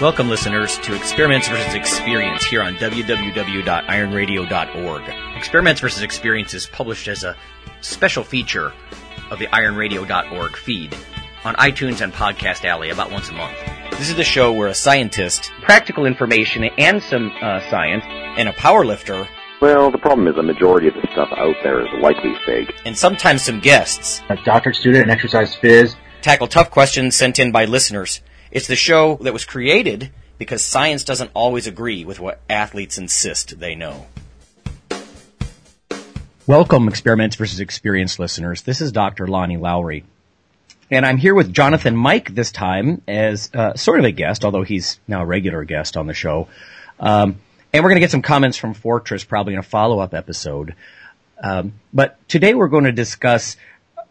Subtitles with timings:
[0.00, 5.36] Welcome, listeners, to Experiments versus Experience here on www.ironradio.org.
[5.36, 7.36] Experiments versus Experience is published as a
[7.82, 8.72] special feature
[9.30, 10.96] of the ironradio.org feed
[11.44, 13.54] on iTunes and Podcast Alley about once a month.
[13.90, 18.54] This is the show where a scientist, practical information and some uh, science, and a
[18.54, 19.28] power lifter,
[19.60, 22.72] Well, the problem is the majority of the stuff out there is likely fake.
[22.86, 25.94] and sometimes some guests a doctorate student in exercise phys.
[26.22, 28.22] tackle tough questions sent in by listeners.
[28.50, 33.60] It's the show that was created because science doesn't always agree with what athletes insist
[33.60, 34.06] they know.
[36.48, 38.62] Welcome, Experiments versus Experience listeners.
[38.62, 39.28] This is Dr.
[39.28, 40.02] Lonnie Lowery.
[40.90, 44.64] And I'm here with Jonathan Mike this time as uh, sort of a guest, although
[44.64, 46.48] he's now a regular guest on the show.
[46.98, 47.36] Um,
[47.72, 50.74] and we're going to get some comments from Fortress probably in a follow-up episode.
[51.40, 53.56] Um, but today we're going to discuss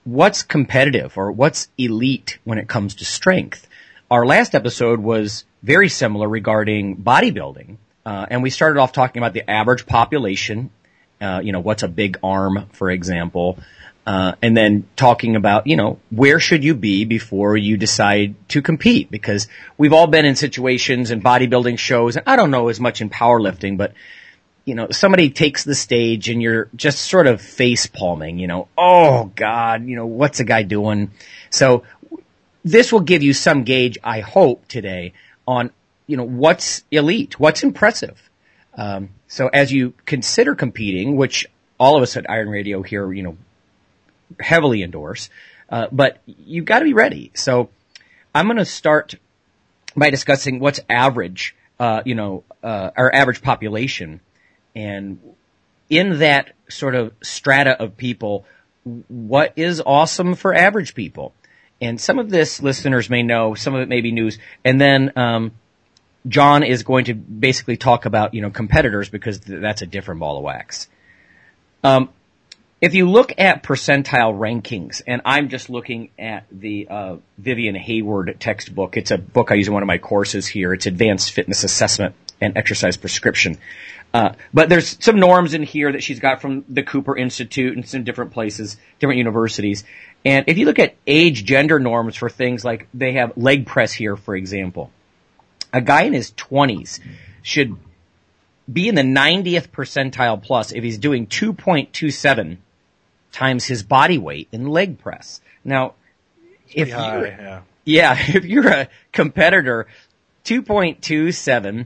[0.06, 3.66] what's competitive or what's elite when it comes to strength.
[4.12, 9.34] Our last episode was very similar regarding bodybuilding, uh, and we started off talking about
[9.34, 10.72] the average population.
[11.22, 13.60] Uh, you know, what's a big arm, for example,
[14.08, 18.64] uh, and then talking about you know where should you be before you decide to
[18.64, 19.48] compete because
[19.78, 23.12] we've all been in situations in bodybuilding shows, and I don't know as much in
[23.12, 23.94] powerlifting, but
[24.66, 28.68] you know, somebody takes the stage and you're just sort of face palming, you know,
[28.78, 31.12] oh God, you know, what's a guy doing?
[31.50, 31.84] So
[32.72, 35.14] this will give you some gauge, I hope, today
[35.48, 35.72] on,
[36.08, 38.30] you know, what's elite, what's impressive.
[38.76, 41.48] Um, so as you consider competing, which
[41.80, 43.38] all of us at Iron Radio here, you know,
[44.40, 45.30] heavily endorse,
[45.70, 47.32] uh, but you've got to be ready.
[47.34, 47.70] So
[48.34, 49.16] I'm going to start
[49.96, 54.20] by discussing what's average, uh, you know, uh, our average population,
[54.76, 55.20] and
[55.90, 58.46] in that sort of strata of people,
[59.08, 61.34] what is awesome for average people?
[61.82, 65.14] And some of this listeners may know, some of it may be news, and then
[65.16, 65.52] um,
[66.28, 70.20] John is going to basically talk about you know competitors because th- that's a different
[70.20, 70.90] ball of wax.
[71.84, 72.10] Um,
[72.82, 78.38] if you look at percentile rankings, and I'm just looking at the uh, Vivian Heyward
[78.40, 78.96] textbook.
[78.96, 80.74] It's a book I use in one of my courses here.
[80.74, 83.58] It's Advanced Fitness Assessment and Exercise Prescription.
[84.14, 87.88] Uh, but there's some norms in here that she's got from the Cooper Institute and
[87.88, 89.84] some different places, different universities.
[90.26, 93.94] And if you look at age gender norms for things like they have leg press
[93.94, 94.92] here, for example,
[95.72, 97.00] a guy in his 20s
[97.44, 97.76] should
[98.72, 102.58] be in the 90th percentile plus if he's doing 2.27
[103.32, 105.40] times his body weight in leg press.
[105.64, 105.94] Now,
[106.72, 107.62] if you're, yeah.
[107.86, 109.88] yeah, if you're a competitor,
[110.46, 111.86] 2.27,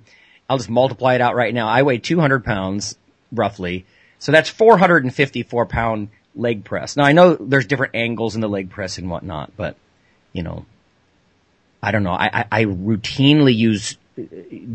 [0.54, 1.68] I'll just multiply it out right now.
[1.68, 2.96] I weigh 200 pounds,
[3.32, 3.88] roughly.
[4.20, 6.96] So that's 454 pound leg press.
[6.96, 9.76] Now I know there's different angles in the leg press and whatnot, but,
[10.32, 10.68] you know,
[11.82, 12.12] I don't know.
[12.12, 14.22] I, I, I routinely use uh,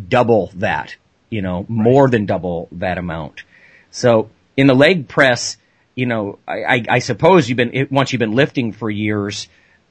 [0.08, 0.96] double that,
[1.30, 3.44] you know, more than double that amount.
[3.92, 5.58] So in the leg press,
[5.94, 9.46] you know, I, I, I suppose you've been, once you've been lifting for years,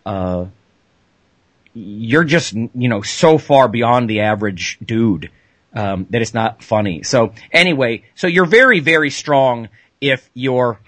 [0.05, 0.47] uh,
[1.73, 5.31] you're just, you know, so far beyond the average dude,
[5.77, 7.03] um, that it's not funny.
[7.03, 9.69] So anyway, so you're very, very strong
[10.01, 10.79] if you're,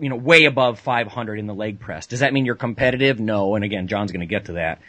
[0.00, 2.08] you know, way above 500 in the leg press.
[2.08, 3.20] Does that mean you're competitive?
[3.20, 3.54] No.
[3.54, 4.80] And again, John's going to get to that.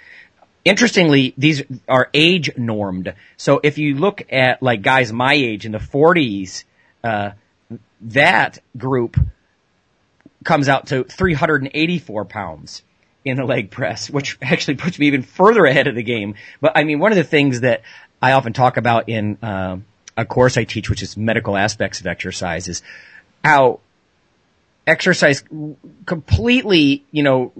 [0.65, 3.13] Interestingly, these are age normed.
[3.37, 6.63] So if you look at like guys my age in the 40s,
[7.03, 7.31] uh,
[8.01, 9.15] that group
[10.43, 12.81] comes out to 384 pounds
[13.23, 16.33] in the leg press, which actually puts me even further ahead of the game.
[16.59, 17.83] But I mean, one of the things that
[18.21, 19.77] I often talk about in uh,
[20.17, 22.81] a course I teach, which is medical aspects of exercise, is
[23.43, 23.79] how
[24.85, 25.43] exercise
[26.05, 27.53] completely, you know,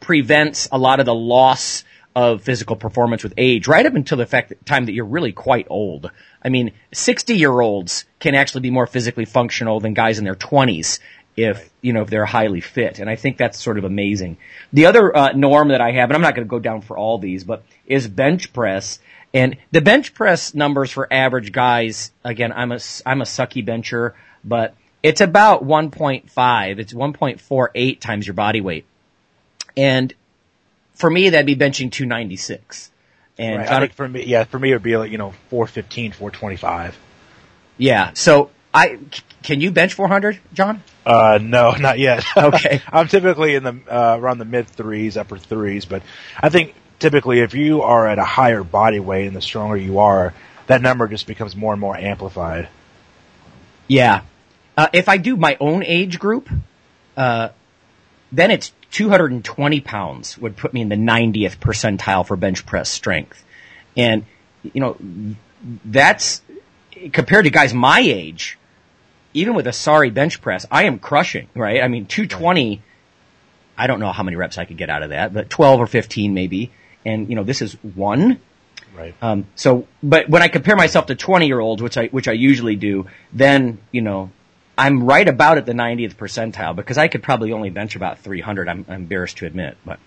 [0.00, 1.84] prevents a lot of the loss
[2.14, 5.32] of physical performance with age, right up until the fact that time that you're really
[5.32, 6.10] quite old.
[6.42, 10.34] I mean, 60 year olds can actually be more physically functional than guys in their
[10.34, 10.98] 20s
[11.36, 12.98] if, you know, if they're highly fit.
[12.98, 14.36] And I think that's sort of amazing.
[14.72, 16.98] The other uh, norm that I have, and I'm not going to go down for
[16.98, 18.98] all these, but is bench press.
[19.34, 24.14] And the bench press numbers for average guys, again, I'm a, I'm a sucky bencher,
[24.44, 26.78] but it's about 1.5.
[26.78, 28.84] It's 1.48 times your body weight.
[29.76, 30.12] And
[30.94, 32.90] for me, that'd be benching 296.
[33.38, 33.70] And Right.
[33.70, 36.98] I think for me, yeah, for me it would be like you know 415, 425.
[37.78, 38.10] yeah.
[38.12, 38.98] So I,
[39.42, 40.82] can you bench 400, John?
[41.06, 42.24] Uh, no, not yet.
[42.36, 42.82] Okay.
[42.92, 46.02] I'm typically in the uh, around the mid threes, upper threes, but
[46.38, 49.98] I think typically if you are at a higher body weight and the stronger you
[49.98, 50.32] are,
[50.68, 52.68] that number just becomes more and more amplified.
[53.88, 54.22] Yeah.
[54.76, 56.48] Uh, if I do my own age group,
[57.16, 57.48] uh,
[58.30, 63.44] then it's 220 pounds would put me in the 90th percentile for bench press strength.
[63.96, 64.24] And,
[64.62, 64.96] you know,
[65.84, 66.40] that's
[67.12, 68.58] compared to guys my age,
[69.34, 71.82] even with a sorry bench press, I am crushing, right?
[71.82, 72.80] I mean, 220,
[73.76, 75.86] I don't know how many reps I could get out of that, but 12 or
[75.88, 76.70] 15 maybe.
[77.04, 78.40] And, you know, this is one.
[78.96, 79.14] Right.
[79.22, 82.32] Um, so, but when I compare myself to 20 year olds, which I, which I
[82.32, 84.30] usually do, then, you know,
[84.76, 88.68] I'm right about at the 90th percentile because I could probably only bench about 300.
[88.68, 89.98] I'm, I'm embarrassed to admit, but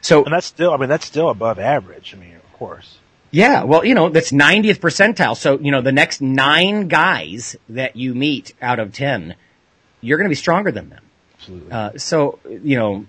[0.00, 0.24] so.
[0.24, 2.14] And that's still, I mean, that's still above average.
[2.14, 2.98] I mean, of course.
[3.30, 5.36] Yeah, well, you know, that's 90th percentile.
[5.36, 9.36] So, you know, the next nine guys that you meet out of 10,
[10.00, 11.04] you're going to be stronger than them.
[11.38, 11.72] Absolutely.
[11.72, 13.06] Uh, so, you know,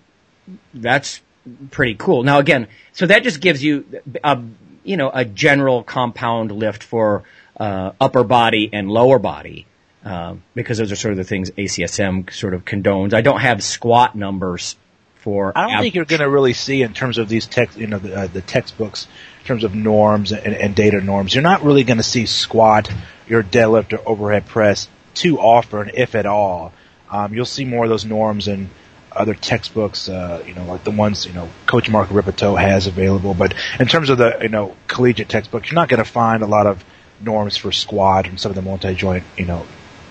[0.76, 1.22] that's
[1.72, 2.24] pretty cool.
[2.24, 3.86] Now again, so that just gives you
[4.24, 4.42] a,
[4.84, 7.24] you know, a general compound lift for,
[7.60, 9.66] uh, upper body and lower body.
[10.04, 13.14] Uh, because those are sort of the things ACSM sort of condones.
[13.14, 14.76] I don't have squat numbers
[15.22, 15.56] for.
[15.56, 17.86] I don't ab- think you're going to really see in terms of these text, you
[17.86, 19.08] know, the, uh, the textbooks,
[19.42, 21.36] in terms of norms and, and data norms.
[21.36, 22.92] You're not really going to see squat,
[23.28, 26.74] your deadlift, or overhead press too often, if at all.
[27.10, 28.70] Um, you'll see more of those norms in
[29.12, 33.34] other textbooks, uh, you know, like the ones you know Coach Mark Rippetoe has available.
[33.34, 36.48] But in terms of the you know collegiate textbooks, you're not going to find a
[36.48, 36.84] lot of
[37.24, 39.66] norms for squat and some of the multi-joint, you know,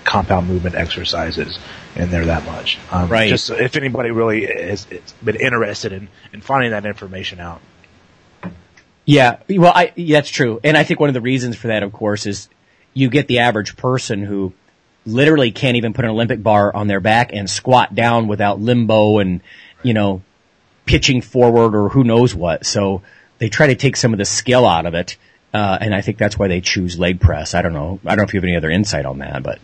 [0.05, 1.59] compound movement exercises
[1.97, 2.79] in there that much.
[2.91, 3.29] Um, Right.
[3.29, 4.87] Just if anybody really has,
[5.23, 7.61] been interested in, in finding that information out.
[9.05, 10.61] Yeah, well, I, yeah, that's true.
[10.63, 12.49] And I think one of the reasons for that, of course, is
[12.95, 14.53] you get the average person who
[15.07, 19.19] literally can't even put an Olympic bar on their back and squat down without limbo
[19.19, 19.41] and,
[19.83, 20.23] you know,
[20.85, 22.67] pitching forward or who knows what.
[22.67, 23.03] So
[23.39, 25.17] they try to take some of the skill out of it.
[25.53, 27.55] Uh, and I think that's why they choose leg press.
[27.55, 27.99] I don't know.
[28.05, 29.59] I don't know if you have any other insight on that, but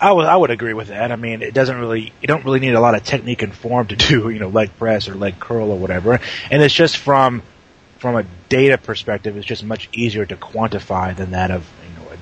[0.00, 1.12] I would I would agree with that.
[1.12, 3.88] I mean, it doesn't really you don't really need a lot of technique and form
[3.88, 6.20] to do you know leg press or leg curl or whatever,
[6.50, 7.42] and it's just from
[7.98, 11.68] from a data perspective, it's just much easier to quantify than that of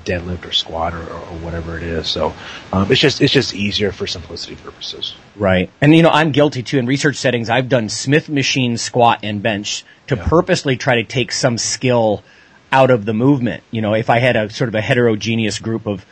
[0.07, 2.07] deadlift or squat or, or whatever it is.
[2.07, 2.33] So
[2.71, 5.15] um, it's just it's just easier for simplicity purposes.
[5.35, 5.69] Right.
[5.81, 6.79] And you know, I'm guilty too.
[6.79, 11.31] In research settings, I've done Smith machine squat and bench to purposely try to take
[11.31, 12.23] some skill
[12.71, 13.63] out of the movement.
[13.71, 16.05] You know, if I had a sort of a heterogeneous group of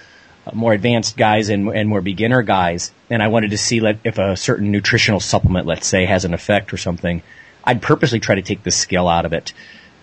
[0.45, 3.99] uh, more advanced guys and, and more beginner guys, and I wanted to see let,
[4.03, 7.21] if a certain nutritional supplement, let's say, has an effect or something,
[7.63, 9.53] I'd purposely try to take the skill out of it,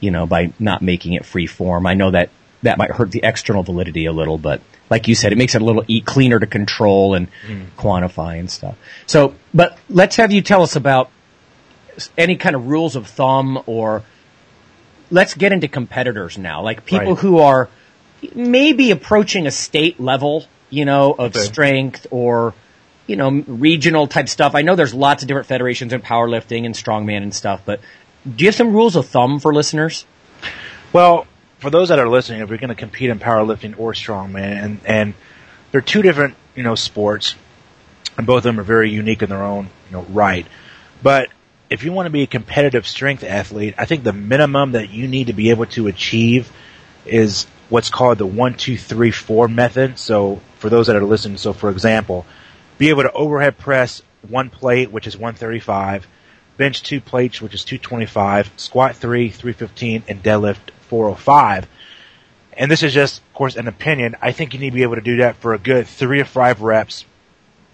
[0.00, 1.87] you know, by not making it free form.
[1.87, 2.31] I know that
[2.62, 5.62] that might hurt the external validity a little, but like you said, it makes it
[5.62, 7.67] a little e- cleaner to control and mm.
[7.76, 8.76] quantify and stuff.
[9.06, 11.11] So, but let's have you tell us about
[12.17, 14.03] any kind of rules of thumb or
[15.11, 17.19] let's get into competitors now, like people Right.
[17.19, 17.69] who are
[18.35, 21.44] maybe approaching a state level, you know, of Okay.
[21.44, 22.55] strength or,
[23.06, 24.55] you know, regional type stuff.
[24.55, 27.81] I know there's lots of different federations in powerlifting and strongman and stuff, but
[28.25, 30.06] do you have some rules of thumb for listeners?
[30.93, 31.26] Well,
[31.62, 34.81] for those that are listening, if you're going to compete in powerlifting or strongman, and
[34.85, 35.14] and
[35.70, 37.37] they're two different you know sports,
[38.19, 40.44] and both of them are very unique in their own you know right.
[41.05, 41.29] But
[41.70, 45.06] if you want to be a competitive strength athlete, I think the minimum that you
[45.06, 46.50] need to be able to achieve
[47.06, 50.00] is what's called the one, two, three, four method.
[50.00, 52.26] So for those that are listening, so for example,
[52.76, 56.08] be able to overhead press one plate, which is 135,
[56.56, 61.67] bench two plates, which is 225, squat three, 315, and deadlift 405.
[62.55, 64.15] And this is just, of course, an opinion.
[64.20, 66.27] I think you need to be able to do that for a good three or
[66.27, 67.06] five reps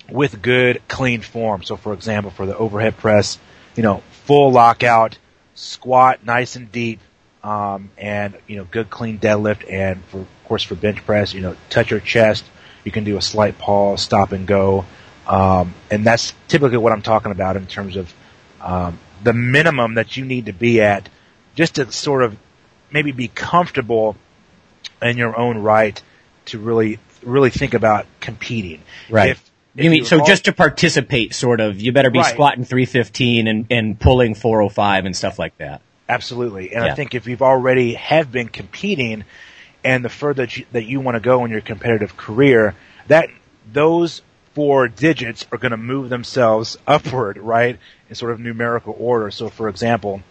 [0.08, 1.64] with good, clean form.
[1.64, 3.36] So, for example, for the overhead press,
[3.74, 5.18] you know, full lockout,
[5.56, 7.00] squat nice and deep,
[7.42, 9.68] um, and you know, good, clean deadlift.
[9.68, 12.44] And for, of course, for bench press, you know, touch your chest.
[12.84, 14.84] You can do a slight pause, stop and go,
[15.26, 18.14] um, and that's typically what I'm talking about in terms of
[18.60, 21.08] um, the minimum that you need to be at,
[21.56, 22.36] just to sort of
[22.90, 24.16] maybe be comfortable
[25.02, 26.00] in your own right
[26.46, 28.82] to really, really think about competing.
[29.08, 31.80] If, if you mean so just to participate, sort of?
[31.80, 32.32] You better be Right.
[32.32, 35.82] squatting 315 and and pulling 405 and stuff like that.
[36.08, 36.72] Absolutely.
[36.72, 36.92] And Yeah.
[36.92, 39.24] I think if you've already have been competing
[39.84, 42.74] and the further that you, that you want to go in your competitive career,
[43.08, 43.28] that
[43.72, 44.22] those
[44.54, 47.78] four digits are going to move themselves upward, right?
[48.08, 49.30] In sort of numerical order.
[49.30, 50.22] So for example,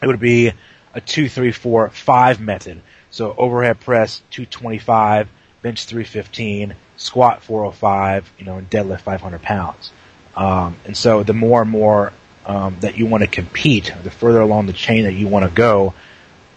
[0.00, 0.52] it would be
[0.94, 2.82] a two, three, four, five method.
[3.10, 5.28] So overhead press 225,
[5.62, 9.92] bench 315, squat 405, you know, and deadlift 500 pounds.
[10.36, 12.12] Um, and so the more and more
[12.46, 15.54] um, that you want to compete, the further along the chain that you want to
[15.54, 15.94] go,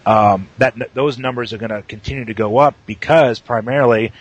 [0.05, 4.11] um, that those numbers are going to continue to go up because primarily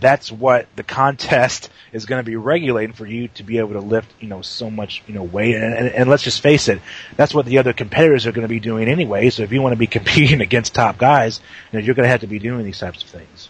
[0.00, 3.80] that's what the contest is going to be regulating for you to be able to
[3.80, 5.54] lift, you know, so much, you know, weight.
[5.54, 6.80] And, and, and let's just face it,
[7.16, 9.30] that's what the other competitors are going to be doing anyway.
[9.30, 11.40] So if you want to be competing against top guys,
[11.72, 13.48] you know, you're going to have to be doing these types of things.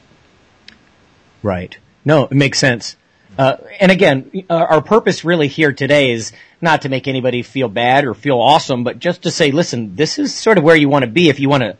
[1.42, 1.76] Right.
[2.04, 2.96] No, it makes sense.
[3.36, 8.04] Uh, and again, our purpose really here today is not to make anybody feel bad
[8.04, 11.04] or feel awesome, but just to say, listen, this is sort of where you want
[11.04, 11.76] to be if you want to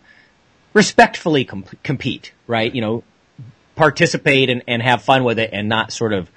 [0.73, 1.45] respectfully
[1.83, 2.73] compete, right?
[2.73, 3.05] You know,
[3.79, 6.31] participate and, and have fun with it and not sort of,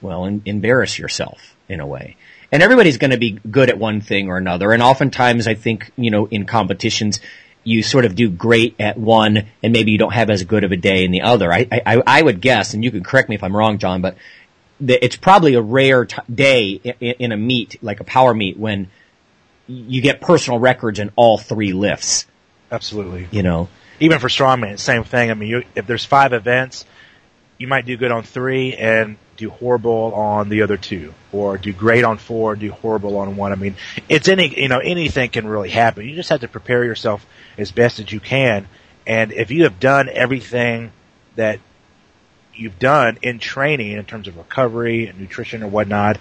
[0.00, 2.16] well, in, embarrass yourself in a way.
[2.52, 4.72] And everybody's going to be good at one thing or another.
[4.72, 7.20] And oftentimes I think, you know, in competitions,
[7.62, 10.72] you sort of do great at one and maybe you don't have as good of
[10.72, 11.52] a day in the other.
[11.52, 14.16] I, I, I would guess, and you can correct me if I'm wrong, John, but
[14.80, 18.88] it's probably a rare t- day in, in, a meet, like a power meet, when
[19.66, 22.26] you get personal records in all three lifts.
[22.72, 23.28] Absolutely.
[23.30, 23.68] You know,
[24.00, 25.30] even for strongman, same thing.
[25.30, 26.84] I mean, you, if there's five events,
[27.58, 31.72] you might do good on three and do horrible on the other two, or do
[31.72, 33.52] great on four, and do horrible on one.
[33.52, 33.76] I mean,
[34.08, 36.06] it's any, you know, anything can really happen.
[36.06, 37.24] You just have to prepare yourself
[37.56, 38.66] as best as you can.
[39.06, 40.92] And if you have done everything
[41.36, 41.60] that
[42.54, 46.18] you've done in training in terms of recovery and nutrition or whatnot,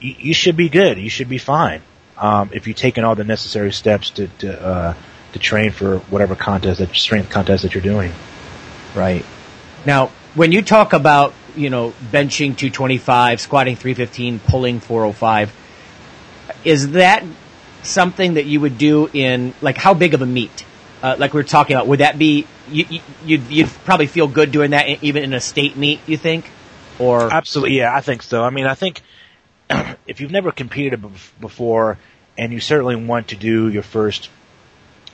[0.00, 0.98] you, you should be good.
[0.98, 1.82] You should be fine.
[2.16, 4.94] Um, if you've taken all the necessary steps to, to, uh,
[5.32, 8.12] to train for whatever contest that strength contest that you're doing.
[8.94, 9.24] Right.
[9.86, 15.54] Now, when you talk about, you know, benching 225, squatting 315, pulling 405,
[16.64, 17.24] is that
[17.82, 20.64] something that you would do in, like, how big of a meet?
[21.02, 24.28] Uh, like we are talking about, would that be you, you, you'd, you'd probably feel
[24.28, 26.50] good doing that even in a state meet, you think?
[26.98, 28.42] Or absolutely, yeah, I think so.
[28.42, 29.00] I mean, I think
[30.06, 31.02] if you've never competed
[31.40, 31.96] before,
[32.36, 34.28] and you certainly want to do your first,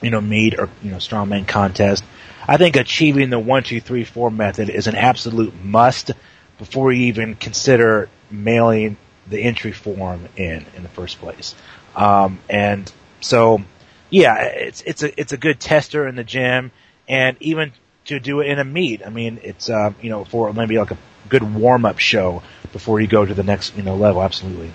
[0.01, 2.03] you know, meet or you know strongman contest,
[2.47, 6.11] I think achieving the one, two, three, four method is an absolute must
[6.57, 11.55] before you even consider mailing the entry form in in the first place.
[11.95, 13.61] Um, and so
[14.09, 16.71] yeah, it's it's a it's a good tester in the gym,
[17.07, 17.73] and even
[18.05, 19.05] to do it in a meet.
[19.05, 23.01] I mean, it's uh, you know for maybe like a good warm up show before
[23.01, 24.23] you go to the next you know level.
[24.23, 24.71] Absolutely.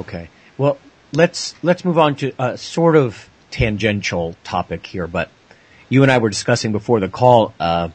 [0.00, 0.28] Okay.
[0.58, 0.78] Well,
[1.12, 5.30] let's let's move on to a sort of tangential topic here, but
[5.88, 7.90] you and I were discussing before the call, uh,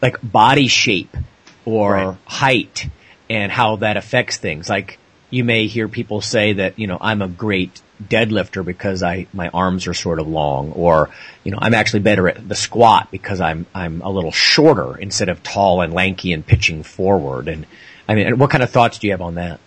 [0.00, 1.16] like body shape
[1.64, 2.16] or right.
[2.26, 2.88] height
[3.28, 4.68] and how that affects things.
[4.68, 4.98] Like
[5.30, 9.48] you may hear people say that you know I'm a great deadlifter because I my
[9.48, 11.10] arms are sort of long, or
[11.42, 15.28] you know I'm actually better at the squat because I'm I'm a little shorter instead
[15.28, 17.48] of tall and lanky and pitching forward.
[17.48, 17.66] And
[18.08, 19.58] I mean, what kind of thoughts do you have on that?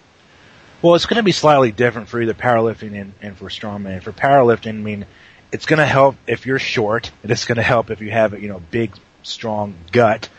[0.81, 4.03] Well, it's going to be slightly different for either powerlifting and, and for strongman.
[4.03, 5.05] For powerlifting, I mean,
[5.51, 7.12] it's going to help if you're short.
[7.24, 8.93] It's going to help if you have a you know big,
[9.24, 10.29] strong gut.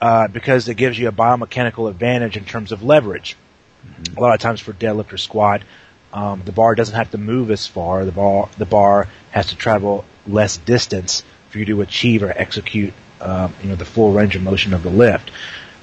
[0.00, 3.36] Uh, because it gives you a biomechanical advantage in terms of leverage.
[3.86, 4.18] Mm-hmm.
[4.18, 5.62] A lot of times for deadlift or squat,
[6.12, 8.04] um, the bar doesn't have to move as far.
[8.04, 12.94] The bar the bar has to travel less distance for you to achieve or execute
[13.20, 15.30] um, you know the full range of motion of the lift.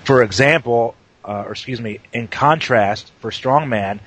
[0.03, 3.99] For example, uh, or excuse me, in contrast for strongman,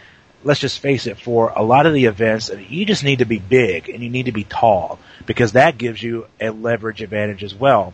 [0.44, 3.38] let's just face it, for a lot of the events, you just need to be
[3.38, 7.54] big and you need to be tall because that gives you a leverage advantage as
[7.54, 7.92] well.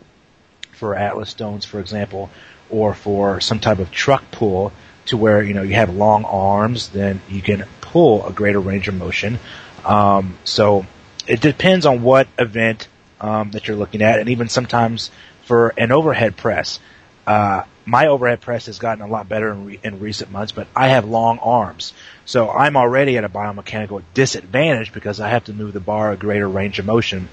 [0.71, 2.29] For Atlas stones, for example,
[2.69, 4.71] or for some type of truck pull
[5.07, 8.87] to where, you know, you have long arms, then you can pull a greater range
[8.87, 9.39] of motion.
[9.83, 10.85] Um, so
[11.27, 12.87] it depends on what event
[13.19, 15.11] um, that you're looking at, and even sometimes
[15.43, 16.79] for an overhead press.
[17.29, 20.67] Uh, my overhead press has gotten a lot better in, re- in, recent months, but
[20.75, 21.93] I have long arms.
[22.25, 26.17] So I'm already at a biomechanical disadvantage because I have to move the bar a
[26.17, 27.29] greater range of motion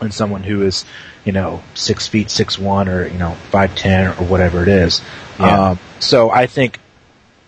[0.00, 0.84] than someone who is,
[1.24, 5.00] you know, six feet, six one, or you know, five ten, or whatever it is.
[5.38, 5.70] Yeah.
[5.70, 6.80] Um, so I think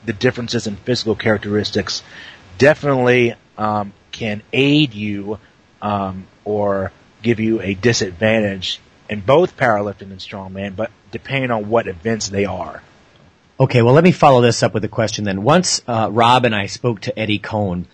[0.07, 2.05] the differences in physical characteristics
[2.57, 5.41] definitely um, can aid you
[5.83, 8.79] um, or give you a disadvantage
[9.11, 12.83] in both powerlifting and strongman, but depending on what events they are.
[13.59, 15.43] Okay, well, let me follow this up with a question then.
[15.43, 17.85] Once uh, Rob and I spoke to Eddie Coan,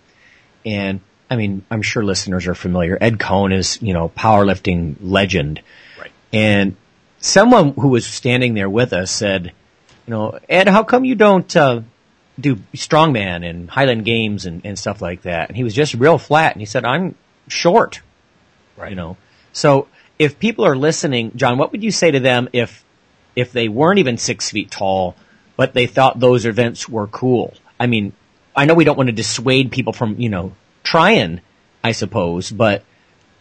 [0.64, 2.96] and I mean, I'm sure listeners are familiar.
[3.00, 5.60] Ed Coan is, you know, powerlifting legend.
[5.98, 6.12] Right.
[6.32, 6.76] And
[7.18, 9.46] someone who was standing there with us said,
[10.06, 11.80] you know, Ed, how come you don't uh,
[12.38, 15.48] do strongman and Highland Games and, and stuff like that.
[15.48, 16.52] And he was just real flat.
[16.52, 17.16] And he said, I'm
[17.48, 18.02] short.
[18.76, 18.90] Right.
[18.90, 19.16] You know,
[19.52, 22.84] so if people are listening, John, what would you say to them if,
[23.34, 25.14] if they weren't even six feet tall,
[25.56, 27.54] but they thought those events were cool?
[27.78, 28.12] I mean,
[28.54, 31.40] I know we don't want to dissuade people from, you know, trying,
[31.84, 32.84] I suppose, but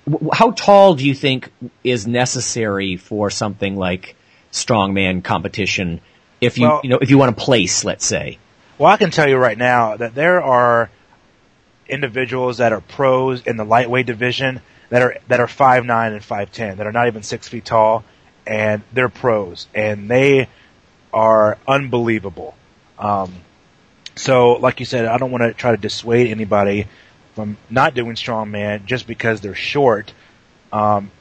[0.10, 1.52] w- how tall do you think
[1.84, 4.16] is necessary for something like
[4.52, 6.02] strongman competition
[6.42, 8.38] if you Well- you know if you want to place, let's say.
[8.78, 10.90] Well, I can tell you right now that there are
[11.88, 14.60] individuals that are pros in the lightweight division
[14.96, 17.66] that are that are five nine and five ten that are not even six feet
[17.66, 18.06] tall,
[18.48, 20.48] and they're pros and they
[21.14, 22.56] are unbelievable.
[22.98, 23.34] Um,
[24.16, 26.88] so, like you said, I don't want to try to dissuade anybody
[27.34, 30.14] from not doing strongman just because they're short.
[30.72, 31.12] Um,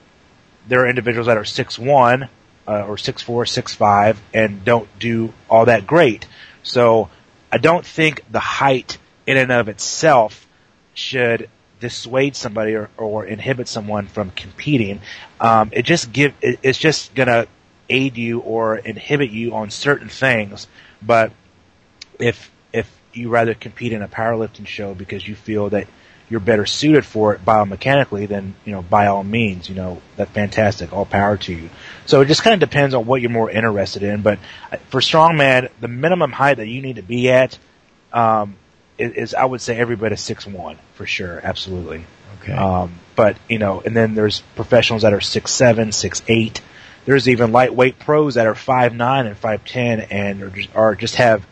[0.68, 2.28] there are individuals that are six one
[2.68, 6.28] uh, or six four, six five, and don't do all that great.
[6.62, 7.08] So
[7.50, 10.46] I don't think the height in and of itself
[10.94, 11.50] should
[11.84, 15.02] dissuade somebody or, or inhibit someone from competing.
[15.38, 17.46] Um, it just give it, it's just gonna
[17.90, 20.66] aid you or inhibit you on certain things.
[21.02, 21.32] But
[22.18, 25.86] if if you rather compete in a powerlifting show because you feel that
[26.30, 30.30] you're better suited for it biomechanically, then you know by all means, you know that's
[30.30, 30.90] fantastic.
[30.90, 31.68] All power to you.
[32.06, 34.22] So it just kind of depends on what you're more interested in.
[34.22, 34.38] But
[34.72, 37.58] uh, for strongman, the minimum height that you need to be at
[38.10, 38.56] um,
[38.98, 42.04] is, is I would say every bit of six one for sure, absolutely.
[42.42, 42.52] Okay.
[42.52, 46.60] Um, but you know, and then there's professionals that are six seven, six eight.
[47.06, 50.94] There's even lightweight pros that are five nine and five ten, and are just, are
[50.94, 51.46] just have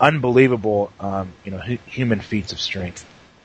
[0.00, 3.04] unbelievable, um, you know, hu- human feats of strength.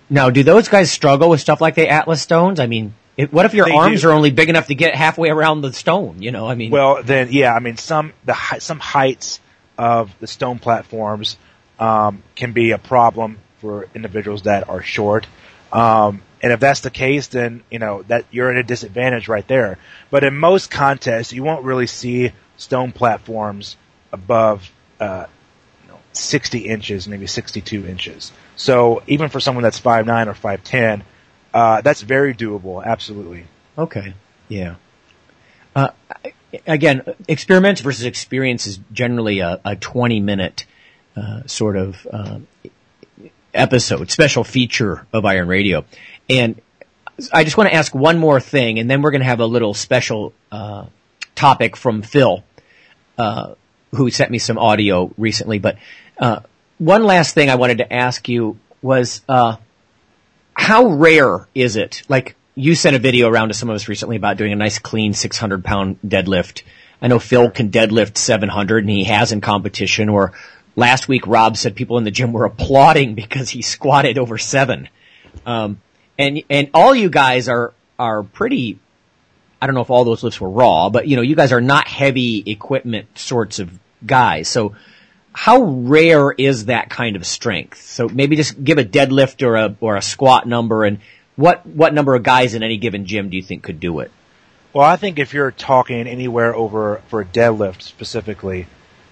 [0.10, 2.60] now, do those guys struggle with stuff like the Atlas stones?
[2.60, 4.10] I mean, it, what if your They arms do.
[4.10, 6.22] are only big enough to get halfway around the stone?
[6.22, 9.40] You know, I mean, Well, then, yeah, I mean, some the some heights
[9.78, 11.38] of the stone platforms
[11.82, 15.28] um, can be a problem for individuals that are short.
[15.74, 19.48] Um, and if that's the case, then you know that you're at a disadvantage right
[19.48, 19.78] there.
[20.10, 23.76] But in most contests, you won't really see stone platforms
[24.12, 25.26] above uh,
[25.84, 28.32] you know, 60 inches, maybe 62 inches.
[28.56, 31.02] So even for someone that's 5'9 or 5'10,
[31.54, 32.84] uh, that's very doable.
[32.84, 33.46] Absolutely.
[33.78, 34.14] Okay.
[34.48, 34.76] Yeah.
[35.76, 35.90] Uh,
[36.68, 40.66] again, experiments versus experience is generally a, a 20 minute
[41.16, 42.48] uh, sort of um,
[43.54, 45.86] episode, special feature of Iron Radio.
[46.30, 46.62] And
[47.34, 49.46] I just want to ask one more thing, and then we're going to have a
[49.46, 50.86] little special uh,
[51.36, 52.44] topic from Phil,
[53.18, 53.56] uh,
[53.92, 55.60] who sent me some audio recently.
[55.60, 55.78] But
[56.18, 56.40] uh,
[56.78, 59.22] one last thing I wanted to ask you was.
[59.28, 59.58] Uh,
[60.62, 62.04] how rare is it?
[62.08, 64.78] Like you sent a video around to some of us recently about doing a nice
[64.78, 66.62] clean 600 pound deadlift.
[67.02, 70.34] I know Phil can deadlift 700 and he has in competition or
[70.76, 74.90] last week Rob said people in the gym were applauding because he squatted over seven.
[75.46, 75.82] Um,
[76.18, 78.80] and, and all you guys are, are pretty,
[79.62, 81.62] I don't know if all those lifts were raw, but you know, you guys are
[81.62, 83.72] not heavy equipment sorts of
[84.06, 84.48] guys.
[84.48, 84.76] So
[85.34, 87.82] how rare is that kind of strength?
[87.82, 91.00] So maybe just give a deadlift or a or a squat number, and
[91.36, 94.12] what what number of guys in any given gym do you think could do it?
[94.74, 98.68] Well, I think if you're talking anywhere over for a deadlift specifically,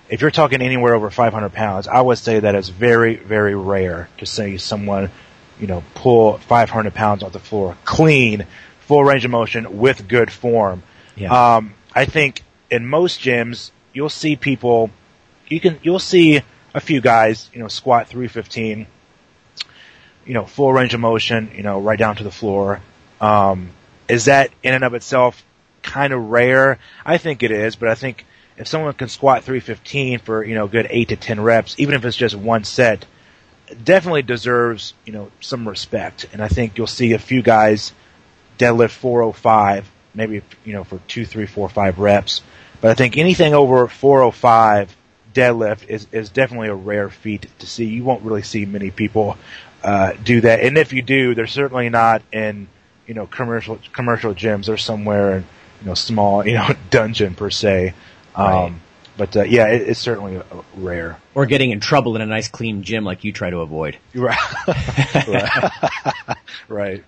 [0.09, 4.09] if you're talking anywhere over 500 pounds, I would say that it's very, very rare
[4.17, 5.11] to see someone,
[5.59, 8.45] you know, pull 500 pounds off the floor clean,
[8.81, 10.83] full range of motion with good form.
[11.15, 11.57] Yeah.
[11.57, 14.89] Um, I think in most gyms you'll see people,
[15.47, 16.41] you can you'll see
[16.73, 18.87] a few guys, you know, squat 315,
[20.25, 22.81] you know, full range of motion, you know, right down to the floor.
[23.21, 23.69] Um,
[24.07, 25.43] is that in and of itself
[25.83, 26.79] kind of rare?
[27.05, 28.25] I think it is, but I think
[28.59, 32.03] if someone can squat 315 for, you know, good 8 to 10 reps, even if
[32.03, 33.05] it's just one set,
[33.83, 36.27] definitely deserves, you know, some respect.
[36.33, 37.93] And I think you'll see a few guys
[38.57, 42.41] deadlift 405, maybe, you know, for two, three, four, five reps.
[42.81, 44.95] But I think anything over 405
[45.33, 47.85] deadlift is, is definitely a rare feat to see.
[47.85, 49.37] You won't really see many people,
[49.83, 50.59] uh, do that.
[50.59, 52.67] And if you do, they're certainly not in,
[53.07, 54.65] you know, commercial, commercial gyms.
[54.65, 55.45] They're somewhere in,
[55.81, 57.93] you know, small, you know, dungeon per se.
[58.35, 58.73] Um, Right.
[59.17, 60.43] but, uh, yeah, it, it's certainly uh,
[60.75, 61.19] rare.
[61.35, 63.97] Or getting in trouble in a nice clean gym like you try to avoid?
[64.13, 64.37] Right.
[65.27, 66.37] right.
[66.67, 67.03] right.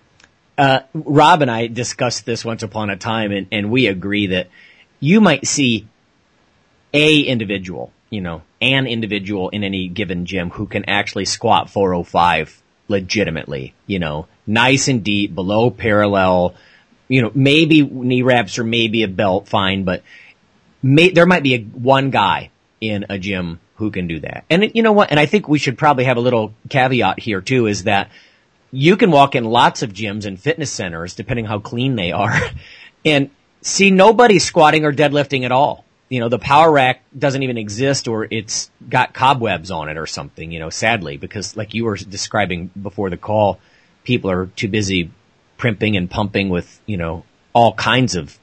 [0.58, 4.50] Uh, Rob and I discussed this once upon a time, and, and we agree that
[5.00, 5.88] you might see
[6.94, 12.62] a individual, you know, an individual in any given gym who can actually squat 405
[12.90, 16.54] legitimately, you know, nice and deep, below parallel,
[17.08, 20.04] you know, maybe knee wraps or maybe a belt, fine, but
[20.82, 24.46] may, there might be a, one guy in a gym who can do that.
[24.50, 25.12] And you know what?
[25.12, 28.10] And I think we should probably have a little caveat here too, is that
[28.72, 32.38] you can walk in lots of gyms and fitness centers, depending how clean they are,
[33.06, 33.30] and
[33.62, 35.86] see nobody squatting or deadlifting at all.
[36.10, 40.06] You know, the power rack doesn't even exist or it's got cobwebs on it or
[40.06, 43.60] something, you know, sadly, because like you were describing before the call,
[44.04, 45.12] people are too busy
[45.58, 48.38] primping and pumping with, you know, all kinds of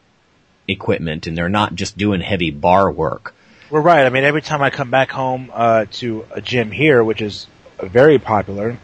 [0.69, 3.35] equipment and they're not just doing heavy bar work.
[3.71, 4.07] We're right.
[4.07, 7.47] I mean, every time I come back home uh, to a gym here, which is
[7.83, 8.79] very popular,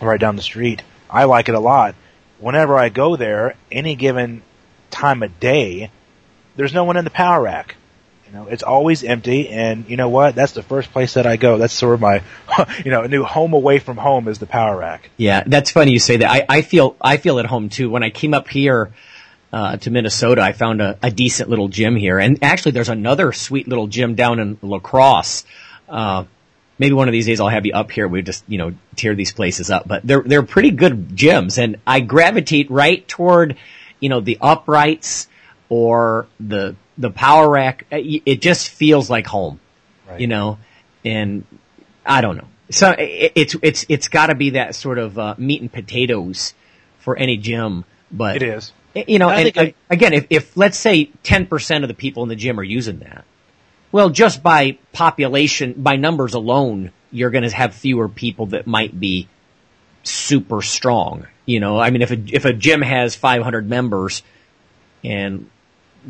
[0.00, 1.94] right down the street, I like it a lot.
[2.38, 4.42] Whenever I go there, any given
[4.90, 5.90] time of day,
[6.56, 7.76] there's no one in the power rack.
[8.26, 10.34] You know, it's always empty, and you know what?
[10.34, 11.58] That's the first place that I go.
[11.58, 12.22] That's sort of my,
[12.84, 15.10] you know, new home away from home is the power rack.
[15.16, 16.30] Yeah, that's funny you say that.
[16.30, 17.90] I, I feel I feel at home too.
[17.90, 18.92] When I came up here
[19.52, 23.32] uh, to Minnesota, I found a, a decent little gym here, and actually, there's another
[23.32, 25.44] sweet little gym down in La Crosse.
[25.88, 26.24] Uh,
[26.78, 28.08] maybe one of these days I'll have you up here.
[28.08, 31.76] We just you know tear these places up, but they're they're pretty good gyms, and
[31.86, 33.56] I gravitate right toward
[34.00, 35.28] you know the uprights
[35.68, 37.86] or the the power rack.
[37.90, 39.60] It just feels like home,
[40.08, 40.20] Right.
[40.20, 40.58] you know,
[41.04, 41.44] and
[42.04, 42.48] I don't know.
[42.70, 46.54] So it, it's it's it's got to be that sort of uh, meat and potatoes
[46.98, 48.72] for any gym, but It is.
[48.94, 52.36] You know, and I- again, if, if let's say 10% of the people in the
[52.36, 53.24] gym are using that,
[53.92, 58.98] well, just by population, by numbers alone, you're going to have fewer people that might
[58.98, 59.28] be
[60.02, 61.26] super strong.
[61.46, 64.22] You know, I mean, if a, if a gym has 500 members
[65.04, 65.48] and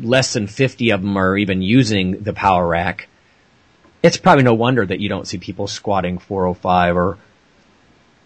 [0.01, 3.07] less than 50 of them are even using the power rack,
[4.01, 7.17] it's probably no wonder that you don't see people squatting 405 or,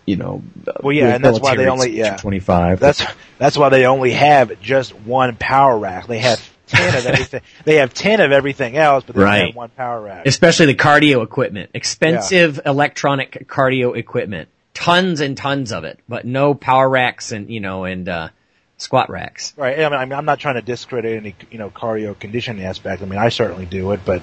[0.10, 0.42] you know,
[0.82, 2.16] Well, yeah, and that's why they only- yeah.
[2.18, 2.80] 25.
[2.80, 3.04] That's
[3.38, 6.08] that's why they only have just one power rack.
[6.08, 7.42] They have ten of everything.
[7.66, 9.46] They have ten of everything else, but they only Right.
[9.48, 10.26] have one power rack.
[10.26, 16.54] especially the cardio equipment, expensive electronic cardio equipment, tons and tons of it, but no
[16.54, 18.30] power racks and you know and uh,
[18.78, 19.54] squat racks.
[19.58, 19.80] Right.
[19.80, 23.02] I mean, I'm not trying to discredit any, you know, cardio conditioning aspect.
[23.02, 24.22] I mean, I certainly do it, but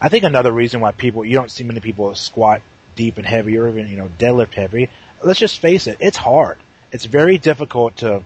[0.00, 2.62] I think another reason why people, you don't see many people squat
[2.96, 4.90] deep and heavy or even, you know, deadlift heavy.
[5.22, 5.98] Let's just face it.
[6.00, 6.58] It's hard.
[6.90, 8.24] It's very difficult to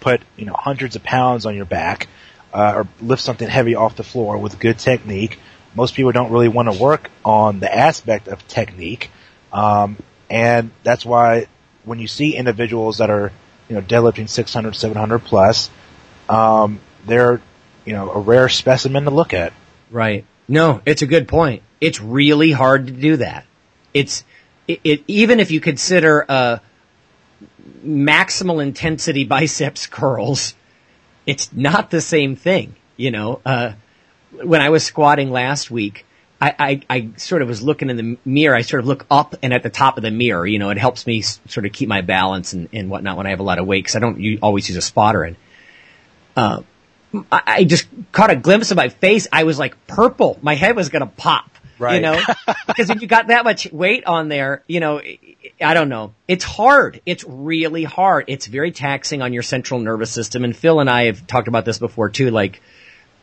[0.00, 2.06] put, you know, hundreds of pounds on your back,
[2.52, 5.38] uh, or lift something heavy off the floor with good technique.
[5.74, 9.10] Most people don't really want to work on the aspect of technique.
[9.52, 9.96] Um,
[10.30, 11.46] and that's why
[11.84, 13.32] when you see individuals that are,
[13.68, 15.70] you know, deadlifting 600, 700 plus,
[16.28, 17.40] um, they're,
[17.84, 19.52] you know, a rare specimen to look at.
[19.90, 20.24] Right.
[20.46, 21.62] No, it's a good point.
[21.80, 23.46] It's really hard to do that.
[23.98, 24.24] It's
[24.66, 26.58] it, it even if you consider uh,
[27.84, 30.54] maximal intensity biceps curls,
[31.26, 32.74] it's not the same thing.
[32.96, 33.72] You know, uh,
[34.32, 36.04] when I was squatting last week,
[36.40, 38.54] I, I, I sort of was looking in the mirror.
[38.54, 40.46] I sort of look up and at the top of the mirror.
[40.46, 43.30] You know, it helps me sort of keep my balance and, and whatnot when I
[43.30, 45.24] have a lot of weight because I don't always use a spotter.
[45.24, 45.36] And
[46.36, 46.62] uh,
[47.32, 49.26] I, I just caught a glimpse of my face.
[49.32, 50.38] I was like purple.
[50.40, 51.50] My head was gonna pop.
[51.78, 52.02] You Right.
[52.02, 52.20] know,
[52.66, 55.18] because when you got that much weight on there, you know, I-
[55.60, 56.12] I don't know.
[56.28, 57.00] It's hard.
[57.06, 58.24] It's really hard.
[58.28, 60.44] It's very taxing on your central nervous system.
[60.44, 62.30] And Phil and I have talked about this before too.
[62.30, 62.60] Like,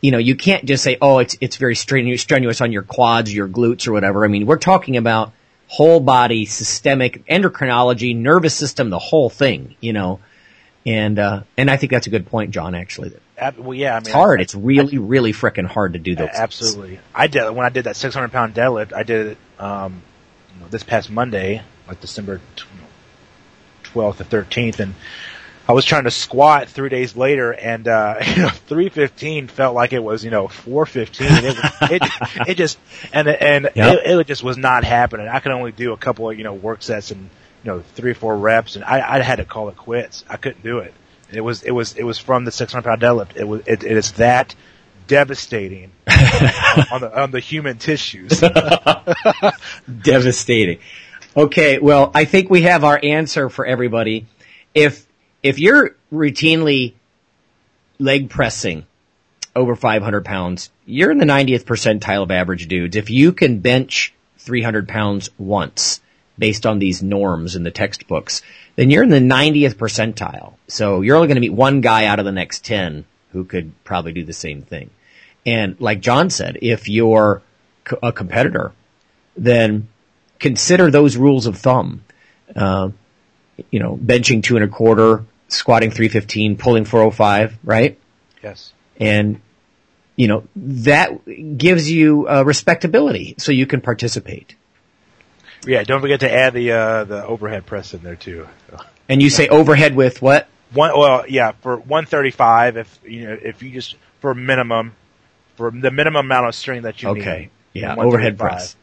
[0.02, 3.34] you know, you can't just say, oh, it's, it's very strenuous, strenuous on your quads,
[3.34, 4.26] your glutes or whatever.
[4.26, 5.32] I mean, we're talking about
[5.68, 10.20] whole body, systemic, endocrinology, nervous system, the whole thing, you know.
[10.86, 13.10] And, uh, and I think that's a good point, John, actually.
[13.10, 14.39] That Ab- well, yeah, I mean, It's hard.
[14.39, 16.28] I- It's really, really freaking hard to do those.
[16.30, 16.39] things.
[16.39, 17.00] Absolutely.
[17.13, 18.93] I did when I did that 600 pound deadlift.
[18.93, 20.02] I did it um,
[20.56, 22.39] you know, this past Monday, like December
[23.84, 24.95] 12th or 13th, and
[25.67, 29.93] I was trying to squat three days later, and uh, you know, 315 felt like
[29.93, 31.28] it was you know 415.
[31.28, 32.78] It, was- it, it just
[33.13, 34.00] and and Yep.
[34.06, 35.28] it, it just was not happening.
[35.28, 37.30] I could only do a couple of you know work sets and
[37.63, 40.24] you know three or four reps, and I, I had to call it quits.
[40.30, 40.93] I couldn't do it.
[41.32, 43.36] It was it was it was from the 600 pound deadlift.
[43.36, 44.56] It was it, it is that
[45.08, 48.40] devastating on the on the human tissues.
[50.04, 50.80] Devastating.
[51.38, 54.26] Okay, well, I think we have our answer for everybody.
[54.74, 55.06] If
[55.44, 56.94] if you're routinely
[58.00, 58.86] leg pressing
[59.56, 62.96] over 500 pounds, you're in the 90th percentile of average dudes.
[62.96, 66.02] If you can bench 300 pounds once,
[66.38, 68.41] based on these norms in the textbooks,
[68.76, 70.54] then you're in the 90th percentile.
[70.67, 73.71] So you're only going to meet one guy out of the next 10 who could
[73.84, 74.89] probably do the same thing.
[75.45, 77.41] And like John said, if you're
[78.02, 78.71] a competitor,
[79.38, 79.88] then
[80.39, 82.04] consider those rules of thumb.
[82.56, 82.89] Uh,
[83.71, 87.98] you know, benching two and a quarter, squatting 315, pulling 405, right?
[88.45, 88.74] yes.
[88.98, 89.41] And,
[90.15, 94.56] you know, that gives you uh, respectability so you can participate.
[95.65, 95.84] Yeah.
[95.84, 98.47] Don't forget to add the uh, the overhead press in there too.
[99.10, 100.47] And you say overhead with what?
[100.73, 100.97] One.
[100.97, 101.51] Well, yeah.
[101.62, 104.95] For 135, if you know if you just for minimum
[105.56, 107.21] for the minimum amount of string that you need.
[107.21, 107.49] Okay.
[107.73, 108.75] Yeah, overhead press.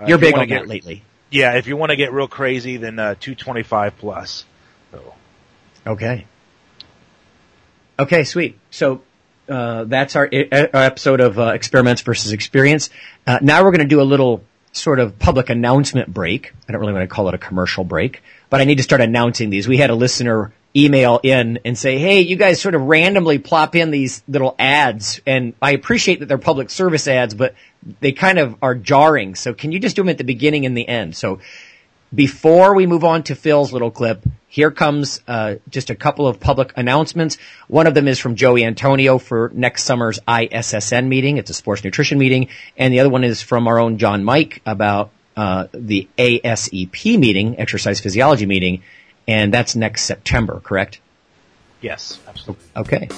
[0.00, 1.02] Uh, You're you big on get, that lately.
[1.30, 1.56] Yeah.
[1.56, 4.44] If you want to get real crazy, then uh, 225 plus.
[4.92, 5.14] So.
[5.86, 6.26] Okay.
[7.98, 8.58] Okay, sweet.
[8.70, 9.02] So
[9.48, 12.90] uh, that's our, I- our episode of uh, Experiments versus Experience.
[13.26, 16.52] Uh, now we're going to do a little sort of public announcement break.
[16.68, 19.00] I don't really want to call it a commercial break, but I need to start
[19.00, 19.66] announcing these.
[19.66, 23.74] We had a listener email in and say, "Hey, you guys sort of randomly plop
[23.74, 27.54] in these little ads, and I appreciate that they're public service ads, but
[28.00, 29.34] they kind of are jarring.
[29.34, 31.40] So can you just do them at the beginning and the end?" So
[32.14, 36.40] before we move on to Phil's little clip, here comes uh, just a couple of
[36.40, 37.36] public announcements.
[37.68, 41.36] One of them is from Jose Antonio for next summer's ISSN meeting.
[41.36, 44.62] It's a sports nutrition meeting, and the other one is from our own John Mike
[44.64, 48.82] about uh, the ASEP meeting, exercise physiology meeting,
[49.28, 50.60] and that's next September.
[50.60, 51.00] Correct?
[51.80, 52.64] Yes, absolutely.
[52.74, 53.08] Okay.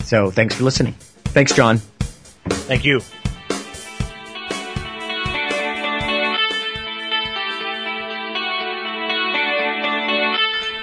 [0.00, 0.94] So thanks for listening.
[1.24, 1.78] Thanks, John.
[2.48, 3.00] Thank you.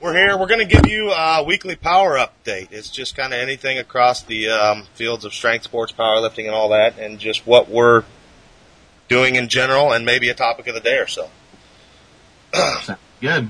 [0.03, 0.37] We're here.
[0.37, 2.73] We're going to give you a weekly power update.
[2.73, 6.71] It's just kind of anything across the um, fields of strength sports, powerlifting, and all
[6.71, 8.03] that, and just what we're
[9.09, 11.31] doing in general, and maybe a topic of the day or so.
[13.21, 13.49] Good.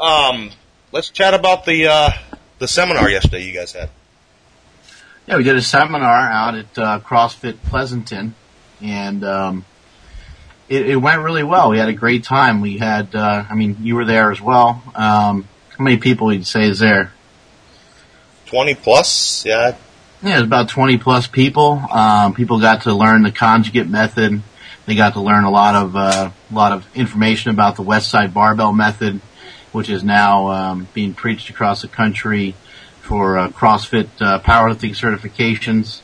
[0.00, 0.50] Um,
[0.92, 2.10] let's chat about the uh,
[2.58, 3.90] the seminar yesterday you guys had.
[5.26, 8.34] Yeah, we did a seminar out at uh, CrossFit Pleasanton,
[8.80, 9.64] and um,
[10.70, 11.68] it, it went really well.
[11.70, 12.60] We had a great time.
[12.60, 14.82] We had, uh, I mean, you were there as well.
[14.94, 17.12] Um, how many people would you say is there?
[18.46, 19.76] Twenty plus, yeah.
[20.22, 21.82] Yeah, it was about 20 plus people.
[21.90, 24.42] Um, people got to learn the conjugate method.
[24.84, 28.10] They got to learn a lot of, uh, a lot of information about the West
[28.10, 29.20] Side Barbell method,
[29.72, 32.54] which is now, um, being preached across the country
[33.00, 36.00] for, uh, CrossFit, uh, powerlifting certifications.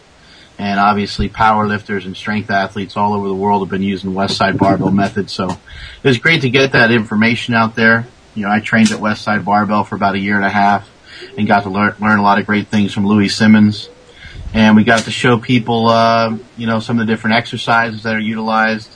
[0.58, 4.56] And obviously powerlifters and strength athletes all over the world have been using West Side
[4.58, 5.28] Barbell method.
[5.28, 5.58] So it
[6.02, 8.06] was great to get that information out there.
[8.34, 10.88] You know, I trained at West Side Barbell for about a year and a half
[11.36, 13.90] and got to learn, learn a lot of great things from Louie Simmons
[14.56, 18.14] and we got to show people, uh, you know, some of the different exercises that
[18.14, 18.90] are utilized,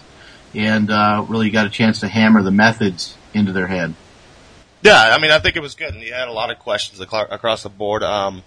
[0.54, 3.94] and uh, really got a chance to hammer the methods into their head.
[4.82, 7.00] Yeah, I mean, I think it was good, and you had a lot of questions
[7.00, 8.02] across the board.
[8.02, 8.42] Um,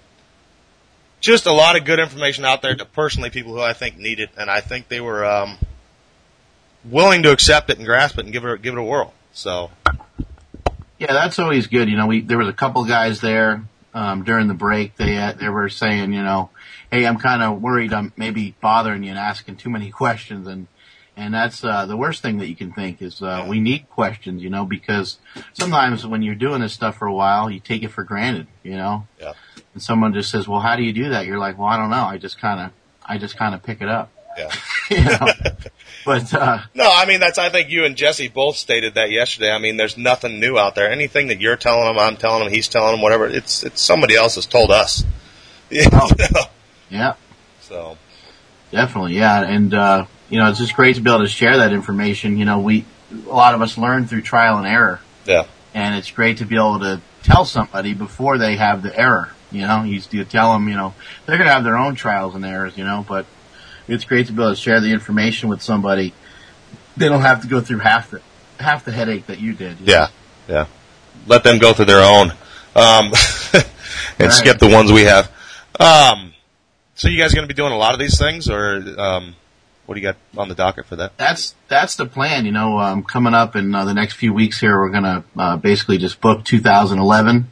[1.23, 4.19] just a lot of good information out there to personally people who I think need
[4.19, 5.57] it, and I think they were um,
[6.83, 9.13] willing to accept it and grasp it and give it give it a whirl.
[9.31, 9.71] So
[10.99, 11.89] Yeah, that's always good.
[11.89, 14.97] You know, we there was a couple guys there um, during the break.
[14.97, 16.49] They uh, they were saying, you know,
[16.91, 20.67] hey, I'm kind of worried I'm maybe bothering you and asking too many questions, and
[21.15, 24.43] and that's uh, the worst thing that you can think is uh, we need questions,
[24.43, 25.19] you know, because
[25.53, 28.75] sometimes when you're doing this stuff for a while, you take it for granted, you
[28.75, 29.07] know.
[29.21, 29.33] Yeah.
[29.73, 31.89] And someone just says, "Well, how do you do that?" You're like, "Well, I don't
[31.89, 32.03] know.
[32.03, 32.71] I just kind of,
[33.05, 34.51] I just kind of pick it up." yeah.
[34.89, 35.27] you know?
[36.05, 37.37] but uh, No, I mean that's.
[37.37, 39.51] I think you and Jesse both stated that yesterday.
[39.51, 40.91] I mean, there's nothing new out there.
[40.91, 43.27] Anything that you're telling him, I'm telling him, he's telling him, whatever.
[43.27, 45.03] It's it's somebody else has told us.
[45.69, 46.11] You Oh.
[46.91, 47.15] yeah,
[47.61, 47.97] So
[48.73, 51.73] Definitely, yeah, and uh, you know it's just great to be able to share that
[51.73, 52.37] information.
[52.37, 56.09] You know, we a lot of us learn through trial and error, yeah, and it's
[56.09, 59.31] great to be able to tell somebody before they have the error.
[59.53, 60.93] You know, you, you tell them, you know,
[61.25, 62.77] they're going to have their own trials and errors.
[62.77, 63.25] You know, but
[63.87, 66.13] it's great to be able to share the information with somebody.
[66.97, 68.21] They don't have to go through half the
[68.59, 69.79] half the headache that you did.
[69.79, 69.91] you know?
[69.93, 70.07] yeah,
[70.47, 70.65] yeah.
[71.27, 72.31] Let them go through their own,
[72.75, 73.11] um,
[73.53, 73.63] and
[74.19, 74.31] Right.
[74.31, 75.31] skip the ones we have.
[75.79, 76.33] Um,
[76.95, 79.35] so you guys going to be doing a lot of these things, or um,
[79.85, 81.17] what do you got on the docket for that?
[81.17, 82.45] That's that's the plan.
[82.45, 85.57] You know, um, coming up in uh, the next few weeks here, we're gonna uh,
[85.57, 87.49] basically just book 2011,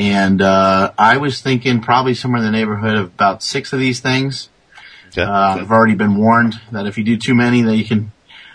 [0.00, 4.00] and uh, I was thinking probably somewhere in the neighborhood of about six of these
[4.00, 4.48] things.
[5.08, 5.20] Okay.
[5.20, 8.10] Uh, I've already been warned that if you do too many, that you can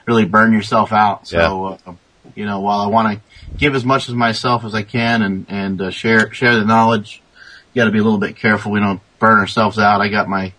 [0.07, 1.27] really burn yourself out.
[1.27, 1.93] So, uh,
[2.33, 5.45] you know, while I want to give as much of myself as I can and
[5.47, 7.21] and uh, share share the knowledge,
[7.73, 10.01] you got to be a little bit careful we don't burn ourselves out.
[10.01, 10.51] I got my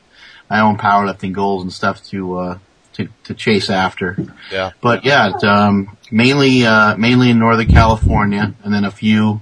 [0.48, 2.58] my own powerlifting goals and stuff to uh,
[2.92, 4.16] to to chase after.
[4.52, 4.70] Yeah.
[4.80, 9.40] But yeah, it, um, mainly uh, mainly in Northern California, and then a few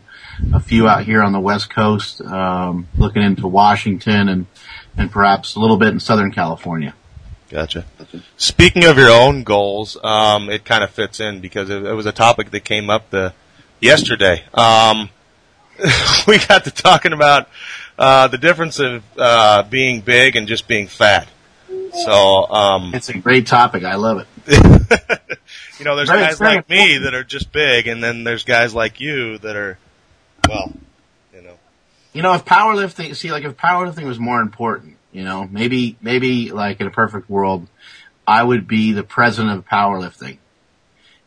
[0.53, 4.47] a few out here on the West Coast, um, looking into Washington and
[4.97, 6.95] and perhaps a little bit in Southern California.
[7.51, 7.85] Gotcha.
[8.37, 12.07] Speaking of your own goals, um, it kind of fits in because it, it was
[12.07, 13.33] a topic that came up the
[13.81, 14.43] yesterday.
[14.55, 15.11] Um,
[16.27, 17.49] we got to talking about
[17.99, 21.29] uh, the difference of uh, being big and just being fat.
[22.05, 23.85] So, um, It's a great topic.
[23.85, 24.29] I love it.
[25.79, 29.01] you know, there's guys like me that are just big, and then there's guys like
[29.01, 29.79] you that are,
[30.49, 30.73] well,
[31.35, 31.55] you know,
[32.13, 36.51] You know, if powerlifting, see, like if powerlifting was more important, you know, maybe, maybe
[36.51, 37.67] like in a perfect world,
[38.27, 40.39] I would be the president of powerlifting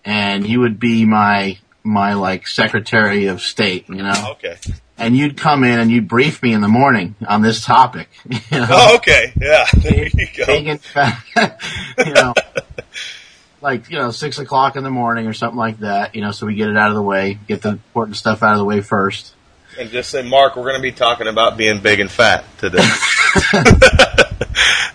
[0.04, 4.58] and you would be my, my like secretary of state, you know, okay.
[4.98, 8.40] and you'd come in and you'd brief me in the morning on this topic, you
[8.60, 9.34] know, Oh, okay.
[9.40, 9.66] Yeah.
[9.78, 10.54] There you go.
[12.06, 12.34] you know,
[13.62, 16.46] like, you know, six o'clock in the morning or something like that, you know, so
[16.46, 18.82] we get it out of the way, get the important stuff out of the way
[18.82, 19.34] first.
[19.80, 22.78] And just say, Mark, we're going to be talking about being big and fat today.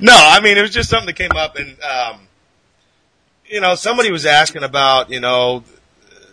[0.00, 2.20] no, I mean, it was just something that came up and, um,
[3.46, 5.62] you know, somebody was asking about, you know,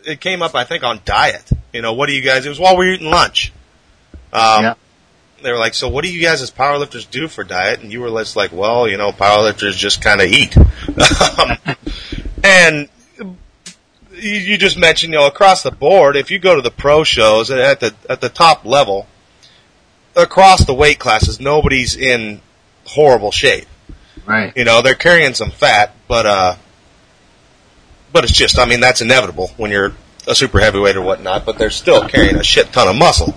[0.06, 1.50] it came up, I think, on diet.
[1.74, 3.52] You know, what do you guys, it was while we were eating lunch.
[4.34, 4.74] Um, Yeah.
[5.44, 7.82] they were like, so what do you guys as powerlifters do for diet?
[7.82, 10.56] And you were just like, well, you know, powerlifters just kind of eat.
[12.44, 12.90] and
[14.12, 17.04] you, you just mentioned, you know, across the board, if you go to the pro
[17.04, 19.08] shows at the, at the top level,
[20.16, 22.42] across the weight classes, nobody's in
[22.86, 23.68] horrible shape.
[24.26, 24.56] Right.
[24.56, 26.56] You know, they're carrying some fat, but, uh,
[28.12, 29.94] but it's just, I mean, that's inevitable when you're
[30.28, 33.34] a super heavyweight or whatnot, but they're still carrying a shit ton of muscle.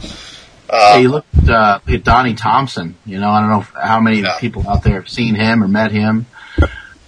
[0.69, 2.97] Uh, Hey, you look at, uh, at Donnie Thompson.
[3.07, 4.39] You know, I don't know how many Yeah.
[4.39, 6.27] people out there have seen him or met him.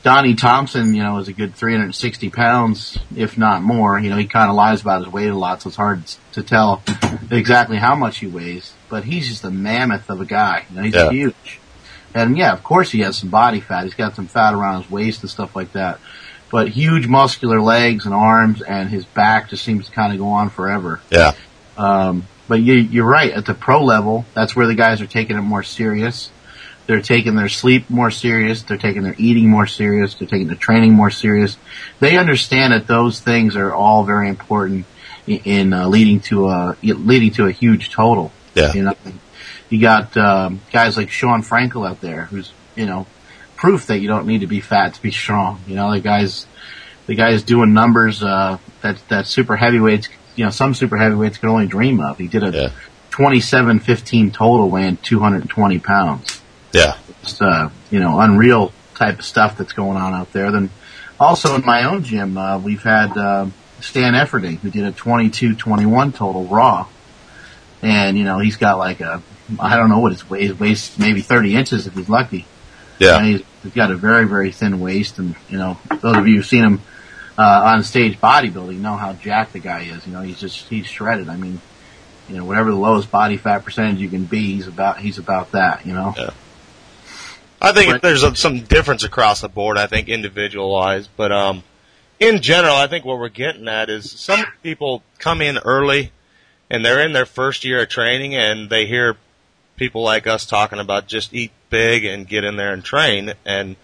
[0.05, 3.99] Donnie Thompson, you know, is a good 360 pounds, if not more.
[3.99, 6.43] You know, he kind of lies about his weight a lot, so it's hard to
[6.43, 6.83] tell
[7.31, 8.73] exactly how much he weighs.
[8.91, 10.67] But he's just a mammoth of a guy.
[10.71, 11.11] You know, he's Yeah.
[11.11, 11.59] huge.
[12.15, 13.85] And yeah, of course he has some body fat.
[13.85, 15.99] He's got some fat around his waist and stuff like that.
[16.51, 20.29] But huge muscular legs and arms, and his back just seems to kind of go
[20.29, 21.01] on forever.
[21.11, 21.33] yeah.
[21.77, 23.33] Um, but you, you're right.
[23.33, 26.31] At the pro level, that's where the guys are taking it more serious.
[26.87, 28.63] They're taking their sleep more serious.
[28.63, 30.15] They're taking their eating more serious.
[30.15, 31.57] They're taking their training more serious.
[32.01, 34.85] They understand that those things are all very important
[35.27, 38.33] in, in uh, leading to a leading to a huge total.
[38.55, 38.73] Yeah.
[38.75, 38.95] You know,
[39.71, 43.07] you got um, guys like Shawn Frankl out there, who's you know
[43.57, 45.61] proof that you don't need to be fat to be strong.
[45.67, 46.47] You know, the guys
[47.07, 51.49] the guy's doing numbers uh, that that super heavyweights, you know, some super heavyweights can
[51.49, 52.19] only dream of.
[52.19, 52.71] He did a Yeah.
[53.11, 56.34] 27-15 total, weighing 220 pounds.
[56.75, 56.99] Yeah.
[57.23, 60.51] Just uh, you know, unreal type of stuff that's going on out there.
[60.51, 60.71] Then
[61.19, 63.47] also in my own gym, uh, we've had uh,
[63.81, 66.87] Stan Efferding who did a 22-21 total raw,
[67.83, 69.23] and you know he's got like a
[69.59, 72.47] I don't know what his weight weighs maybe 30 inches if he's lucky.
[72.99, 73.19] Yeah.
[73.19, 76.37] And he's, he's got a very, very thin waist, and you know, those of you
[76.37, 76.81] who've seen him
[77.37, 80.07] uh, on stage bodybuilding know how jacked the guy is.
[80.07, 81.29] You know, he's just he's shredded.
[81.29, 81.61] I mean,
[82.29, 85.53] you know, whatever the lowest body fat percentage you can be, he's about he's about
[85.53, 85.85] that.
[85.85, 86.15] You know,
[87.61, 89.79] I think there's a, some difference across the board.
[89.79, 91.63] I think individualized, but um,
[92.21, 96.13] in general, I think what we're getting at is some people come in early,
[96.71, 99.17] and they're in their first year of training, and they hear
[99.77, 103.77] people like us talking about just eat big and get in there and train, and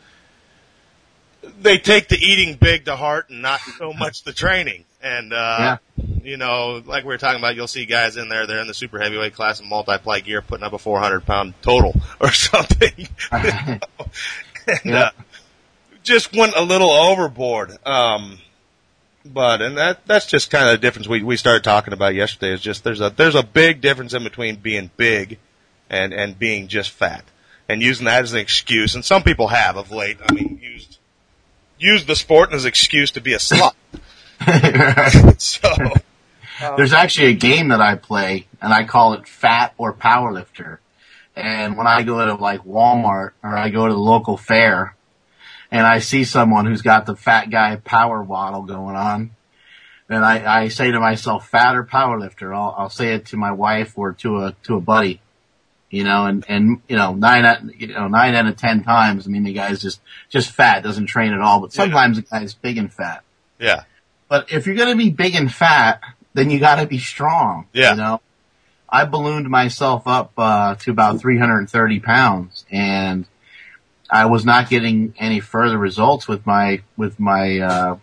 [1.61, 4.85] they take the eating big to heart and not so much the training.
[5.03, 5.79] And uh,
[6.23, 8.75] you know, like we were talking about, you'll see guys in there, they're in the
[8.75, 13.09] super heavyweight class in multiply gear, putting up a 400 pound total or something.
[13.33, 13.81] and,
[14.85, 14.98] Yeah.
[15.01, 15.11] uh,
[16.03, 17.77] just went a little overboard.
[17.87, 18.38] Um,
[19.25, 22.53] but and that that's just kind of the difference we we started talking about yesterday.
[22.53, 25.38] Is just there's a there's a big difference in between being big
[25.90, 27.25] and and being just fat
[27.69, 28.94] and using that as an excuse.
[28.94, 30.17] And some people have of late.
[30.27, 30.98] I mean, used
[31.79, 33.73] used the sport as an excuse to be a slut.
[35.38, 39.92] so um, There's actually a game that I play, and I call it Fat or
[39.94, 40.78] Powerlifter.
[41.36, 44.94] And when I go to like Walmart or I go to the local fair
[45.70, 49.30] and I see someone who's got the fat guy power waddle going on,
[50.08, 52.54] then I, I say to myself, fat or powerlifter.
[52.54, 55.20] I'll, I'll say it to my wife or to a, to a buddy,
[55.88, 59.26] you know, and, and, you know, nine, out- you know, nine out of ten times,
[59.26, 62.54] I mean, the guy's just, just fat, doesn't train at all, but sometimes the guy's
[62.54, 63.22] big and fat.
[63.60, 63.84] Yeah.
[64.31, 66.00] But if you're going to be big and fat,
[66.35, 67.66] then you got to be strong.
[67.74, 67.90] Yeah.
[67.90, 68.20] You know,
[68.88, 73.26] I ballooned myself up uh, to about 330 pounds, and
[74.08, 77.96] I was not getting any further results with my with my uh,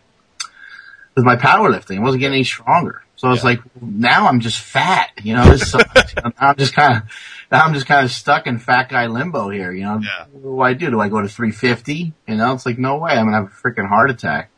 [1.16, 1.98] with my powerlifting.
[1.98, 3.02] I wasn't getting any stronger.
[3.16, 3.46] So I was Yeah.
[3.46, 5.10] like, now I'm just fat.
[5.24, 6.14] You know, this sucks.
[6.14, 7.04] You know, now I'm just kind of
[7.52, 9.72] now I'm just kind of stuck in fat guy limbo here.
[9.72, 10.26] You know, Yeah.
[10.32, 10.92] what do I do?
[10.92, 12.14] Do I go to 350?
[12.28, 13.14] You know, it's like no way.
[13.14, 14.50] I'm gonna have a freaking heart attack.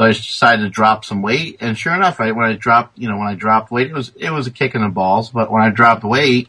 [0.00, 0.04] Yeah.
[0.04, 2.98] So I just decided to drop some weight, and sure enough, I, when I dropped,
[2.98, 5.30] you know, when I dropped weight, it was it was a kick in the balls.
[5.30, 6.48] But when I dropped weight,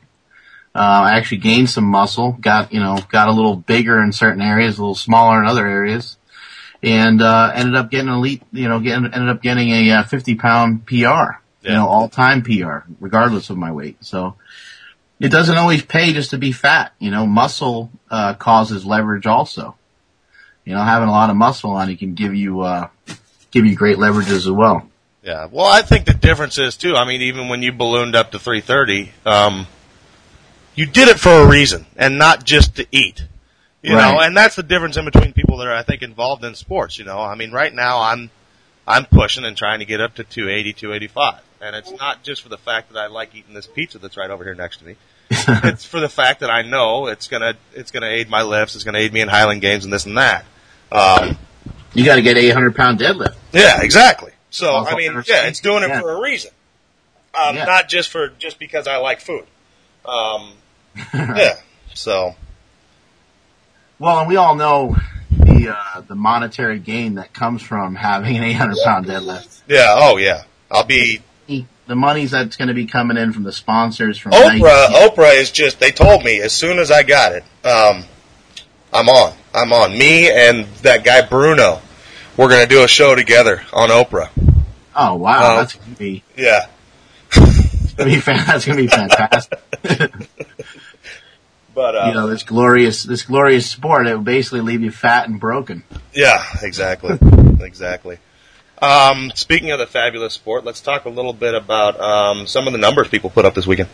[0.73, 4.41] uh, I actually gained some muscle, got you know, got a little bigger in certain
[4.41, 6.17] areas, a little smaller in other areas,
[6.81, 10.35] and uh, ended up getting elite, you know, getting, ended up getting a uh, 50
[10.35, 10.93] pound PR,
[11.61, 13.97] you know, all time PR, regardless of my weight.
[13.99, 14.35] So
[15.19, 17.27] it doesn't always pay just to be fat, you know.
[17.27, 19.75] Muscle uh, causes leverage also.
[20.63, 22.87] You know, having a lot of muscle on you can give you uh,
[23.51, 24.87] give you great leverage as well.
[25.23, 25.47] Yeah.
[25.51, 26.95] Well, I think the difference is too.
[26.95, 29.67] I mean, even when you ballooned up to 330, um,
[30.73, 33.27] you did it for a reason and not just to eat.
[33.83, 36.53] You know, and that's the difference in between people that are, I think, involved in
[36.53, 36.99] sports.
[36.99, 38.29] You know, I mean, right now I'm,
[38.87, 41.41] I'm pushing and trying to get up to 280, 285.
[41.61, 44.29] And it's not just for the fact that I like eating this pizza that's right
[44.29, 44.97] over here next to me.
[45.31, 48.83] it's for the fact that I know it's gonna, it's gonna aid my lifts, it's
[48.83, 50.45] gonna aid me in Highland games and this and that.
[50.91, 51.37] Um,
[51.93, 53.35] You got to get 800 pound deadlift.
[53.51, 54.31] yeah, exactly.
[54.49, 56.01] So I mean, yeah, it's doing it Yeah.
[56.01, 56.51] for a reason,
[57.33, 57.65] um, Yeah.
[57.65, 59.45] not just for just because I like food.
[60.05, 60.53] Um,
[61.13, 61.57] yeah.
[61.93, 62.35] So
[63.99, 64.95] Well, and we all know
[65.29, 69.61] the uh, the monetary gain that comes from having an 800 pound deadlift.
[69.67, 69.95] yeah.
[69.97, 70.43] Oh yeah.
[70.69, 74.59] I'll be The money's that's going to be coming in from the sponsors from Oprah.
[74.59, 74.61] Nike.
[74.95, 75.79] Oprah is just.
[75.79, 77.43] They told me as soon as I got it.
[77.65, 78.05] Um,
[78.93, 79.33] I'm on.
[79.53, 79.97] I'm on.
[79.97, 81.81] Me and that guy Bruno.
[82.37, 84.29] We're gonna do a show together on Oprah.
[84.95, 85.57] Oh wow, Oh.
[85.57, 86.67] that's going to be Yeah.
[87.33, 89.59] that's gonna be fan- that's going to be fantastic.
[91.73, 95.29] But uh, you know, this glorious this glorious sport it will basically leave you fat
[95.29, 95.83] and broken.
[96.13, 97.17] Yeah, exactly,
[97.61, 98.17] exactly.
[98.81, 102.73] Um, speaking of the fabulous sport, let's talk a little bit about um, some of
[102.73, 103.87] the numbers people put up this weekend.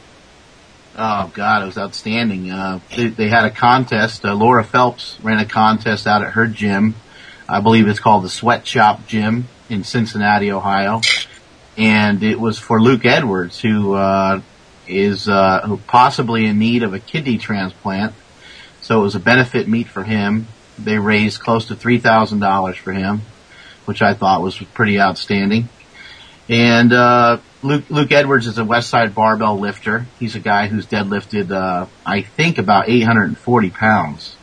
[0.99, 2.49] Oh God, it was outstanding.
[2.49, 4.25] Uh, they, they had a contest.
[4.25, 6.95] Uh, Laura Phelps ran a contest out at her gym.
[7.47, 11.01] I believe it's called the Sweatshop Gym in Cincinnati, Ohio,
[11.77, 14.41] and it was for Luke Edwards, who uh,
[14.87, 18.15] is uh, who possibly in need of a kidney transplant.
[18.81, 20.47] So it was a benefit meet for him.
[20.79, 23.21] They raised close to three thousand dollars for him,
[23.85, 25.69] which I thought was pretty outstanding.
[26.49, 30.05] And uh, Luke, Luke Edwards is a West Side barbell lifter.
[30.19, 34.35] He's a guy who's deadlifted, uh, I think, about 840 pounds.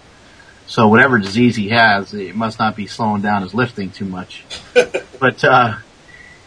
[0.67, 4.45] So whatever disease he has, it must not be slowing down his lifting too much.
[5.21, 5.77] but uh,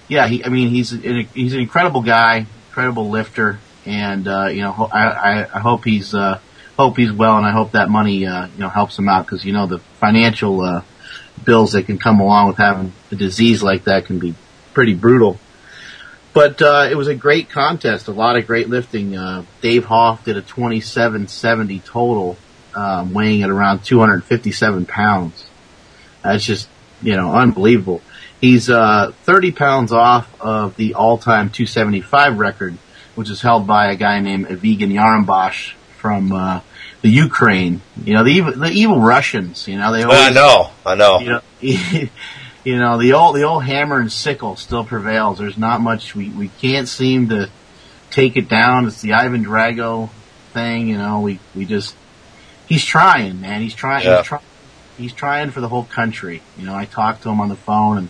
[0.07, 4.61] yeah, he, I mean, he's an, he's an incredible guy, incredible lifter, and uh, you
[4.61, 6.39] know, I, I, I hope he's uh,
[6.77, 9.45] hope he's well, and I hope that money uh, you know helps him out because
[9.45, 10.81] you know the financial uh,
[11.43, 14.35] bills that can come along with having a disease like that can be
[14.73, 15.39] pretty brutal.
[16.37, 19.17] But uh, it was a great contest, a lot of great lifting.
[19.17, 22.37] Uh, Dave Hoff did a 2770 total,
[22.75, 25.47] um, weighing at around 257 pounds.
[26.21, 26.69] That's just,
[27.01, 28.03] you know, unbelievable.
[28.39, 32.77] He's uh, 30 pounds off of the all-time 275 record,
[33.15, 36.61] which is held by a guy named Evigan Yarambosh from uh,
[37.01, 37.81] the Ukraine.
[38.03, 39.67] You know, the evil, the evil Russians.
[39.67, 41.19] You know, they always I know, I know.
[41.19, 41.41] you know,
[42.67, 45.37] you know, the old the old hammer and sickle still prevails.
[45.37, 47.49] There's not much we we can't seem to
[48.11, 48.87] take it down.
[48.87, 50.09] It's the Ivan Drago
[50.51, 50.89] thing.
[50.89, 51.95] You know, we we just
[52.67, 53.61] he's trying, man.
[53.61, 54.03] He's trying.
[54.03, 54.17] Yeah.
[54.17, 54.41] He's trying.
[54.97, 56.41] He's trying for the whole country.
[56.57, 58.09] You know, I talked to him on the phone and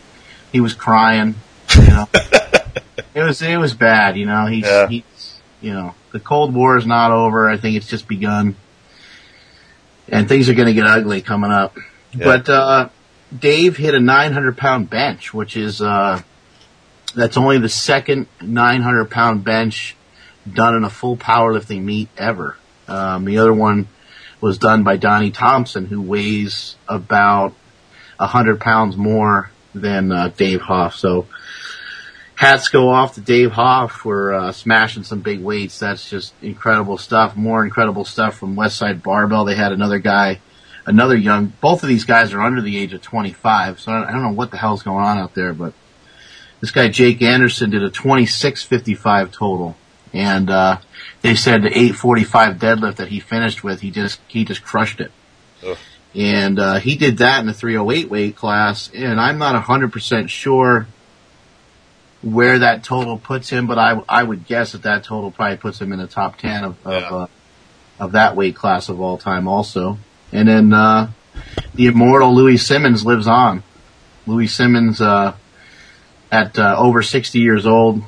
[0.51, 1.36] he was crying.
[1.76, 2.08] You know,
[3.14, 4.18] it was it was bad.
[4.18, 4.88] You know, he's Yeah.
[4.88, 7.47] he's you know the Cold War is not over.
[7.47, 8.55] I think it's just begun,
[10.10, 11.78] and things are going to get ugly coming up.
[12.14, 12.24] Yeah.
[12.26, 12.89] But uh,
[13.38, 16.22] Dave hit a 900 pound bench, which is uh,
[17.16, 19.96] that's only the second 900 pound bench
[20.52, 22.58] done in a full powerlifting meet ever.
[22.88, 23.88] Um, the other one
[24.40, 27.54] was done by Donnie Thompson, who weighs about
[28.18, 30.96] 100 pounds more than uh, Dave Hoff.
[30.96, 31.28] So
[32.36, 35.80] hats go off to Dave Hoff for uh, smashing some big weights.
[35.80, 37.36] That's just incredible stuff.
[37.36, 39.46] More incredible stuff from Westside Barbell.
[39.46, 40.40] They had another guy,
[40.88, 41.54] another young.
[41.62, 44.50] Both of these guys are under the age of 25, so I don't know what
[44.50, 45.54] the hell's going on out there.
[45.54, 45.74] But
[46.62, 49.76] this guy Jake Anderson did a 26.55 total,
[50.14, 50.80] and uh,
[51.22, 55.12] they said the 845 deadlift that he finished with, he just he just crushed it.
[55.64, 55.78] Ugh.
[56.16, 60.88] And uh, he did that in the 308 weight class, and I'm not 100% sure
[62.24, 65.80] where that total puts him, but I I would guess that that total probably puts
[65.80, 67.10] him in the top 10 of of, Yeah.
[67.10, 67.28] uh,
[68.00, 69.98] of that weight class of all time, also.
[70.32, 71.12] And then uh,
[71.74, 73.64] the immortal Louie Simmons lives on.
[74.26, 75.36] Louie Simmons, uh,
[76.32, 78.04] at uh, over 60 years old,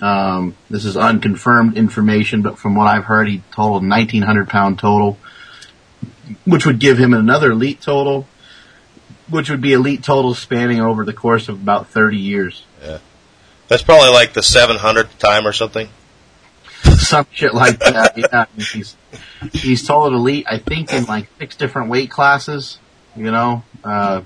[0.00, 5.18] um, this is unconfirmed information, but from what I've heard, he totaled 1900 pound total,
[6.44, 8.26] which would give him another elite total,
[9.28, 12.64] which would be elite total spanning over the course of about 30 years.
[12.82, 12.98] Yeah.
[13.68, 15.88] That's probably like the 700th time or something.
[17.10, 18.16] Some shit like that.
[18.16, 18.96] Yeah, he's
[19.52, 20.46] he's totaled elite.
[20.48, 22.78] I think in like six different weight classes.
[23.16, 24.22] You know, uh,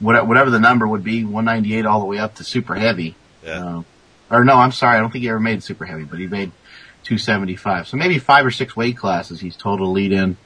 [0.00, 3.14] whatever the number would be, 198 all the way up to super heavy.
[3.42, 3.78] Yeah.
[3.78, 3.82] Uh,
[4.30, 6.52] or no, I'm sorry, I don't think he ever made super heavy, but he made
[7.04, 7.88] 275.
[7.88, 10.36] So maybe five or six weight classes he's total elite in,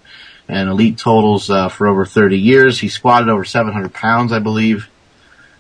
[0.49, 2.79] and elite totals uh, for over 30 years.
[2.79, 4.89] He squatted over 700 pounds, I believe.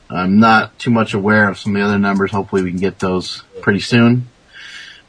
[0.08, 2.30] I'm not too much aware of some of the other numbers.
[2.30, 4.28] Hopefully, we can get those pretty soon.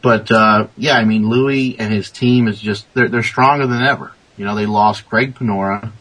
[0.06, 3.82] But uh, yeah, I mean, Louie and his team is just they're they're stronger than
[3.82, 4.12] ever.
[4.38, 5.91] You know, they lost Greg Panora,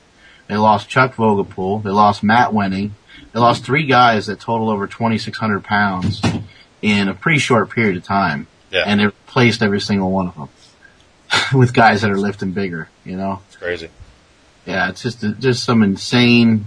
[0.46, 2.90] they lost Chuck Vogelpohl, they lost Matt Wenning,
[3.32, 6.20] they lost three guys that total over 2,600 pounds
[6.82, 8.82] in a pretty short period of time, Yeah.
[8.86, 10.48] and they replaced every single one of them
[11.58, 12.90] with guys that are lifting bigger.
[13.06, 13.88] You know, It's crazy.
[14.66, 16.66] yeah, it's just just some insane.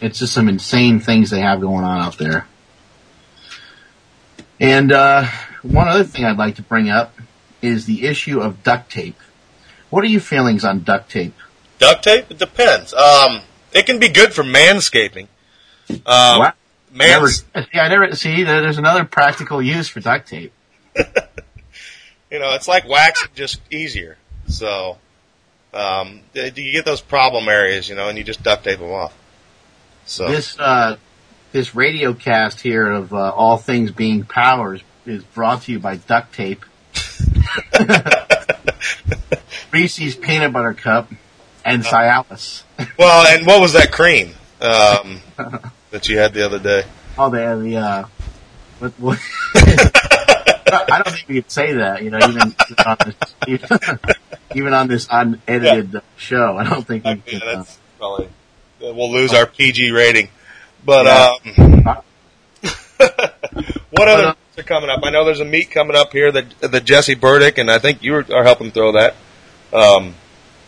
[0.00, 2.46] It's just some insane things they have going on out there.
[4.60, 5.26] And uh,
[5.64, 7.14] one other thing I'd like to bring up
[7.62, 9.18] is the issue of duct tape.
[9.90, 11.34] What are your feelings on duct tape?
[11.78, 12.30] Duct tape?
[12.30, 12.92] It depends.
[12.94, 13.40] Um,
[13.72, 15.28] it can be good for manscaping.
[15.90, 16.52] Um, Wow.
[16.92, 17.44] Never, see,
[17.74, 18.44] I never see.
[18.44, 20.52] there- There's another practical use for duct tape.
[20.96, 24.16] you know, it's like waxing, just easier.
[24.46, 24.98] So,
[25.72, 29.12] um, you get those problem areas, you know, and you just duct tape them off.
[30.06, 30.96] So, This uh,
[31.52, 35.96] this radio cast here of uh, all things being powers is brought to you by
[35.96, 36.64] duct tape.
[39.72, 41.10] Reese's peanut butter cup
[41.64, 42.62] and Cialis.
[42.98, 45.20] well, and what was that cream um,
[45.90, 46.84] that you had the other day?
[47.18, 48.04] Oh, have the uh,
[48.78, 48.92] what?
[48.98, 49.18] what
[49.54, 52.02] I don't think we could say that.
[52.02, 52.54] You know, even
[52.86, 53.14] on this,
[53.46, 53.68] even,
[54.54, 57.42] even on this unedited show, I don't think we Yeah, can.
[57.42, 58.28] Uh, that's probably
[58.80, 60.28] we'll lose our PG rating.
[60.84, 61.34] But Yeah.
[61.44, 62.02] um,
[63.90, 65.00] what other uh, are coming up?
[65.02, 68.02] I know there's a meet coming up here that the Jesse Burdick, and I think
[68.02, 69.14] you are helping throw that.
[69.72, 70.14] Um,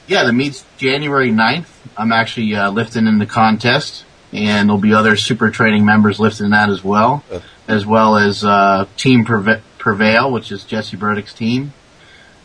[0.07, 1.67] yeah, the meet's January 9th.
[1.97, 6.51] I'm actually uh, lifting in the contest, and there'll be other super training members lifting
[6.51, 7.41] that as well, Uh.
[7.69, 11.73] as well as uh, Team Preve- Prevail, which is Jesse Burdick's team.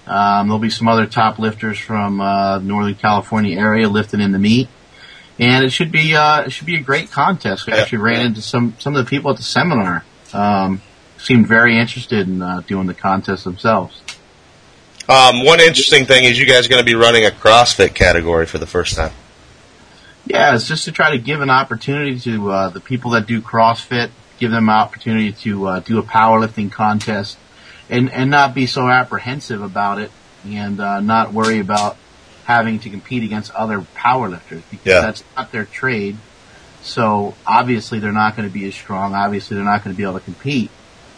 [0.07, 4.39] Um, there'll be some other top lifters from uh, Northern California area lifting in the
[4.39, 4.67] meet,
[5.39, 7.65] and it should be uh, it should be a great contest.
[7.67, 7.81] We Yeah.
[7.81, 10.03] actually ran into some some of the people at the seminar.
[10.33, 10.81] Um,
[11.22, 14.01] seemed very interested in uh, doing the contest themselves.
[15.09, 18.45] um, one interesting thing is you guys are going to be running a CrossFit category
[18.45, 19.11] for the first time.
[20.26, 23.41] Yeah, it's just to try to give an opportunity to uh, the people that do
[23.41, 27.38] CrossFit, give them an opportunity to uh, do a powerlifting contest,
[27.89, 30.11] and and not be so apprehensive about it,
[30.45, 31.97] and uh, not worry about
[32.45, 35.01] having to compete against other powerlifters because Yeah.
[35.01, 36.17] that's not their trade.
[36.84, 39.13] So obviously they're not going to be as strong.
[39.15, 40.72] Obviously they're not going to be able to compete.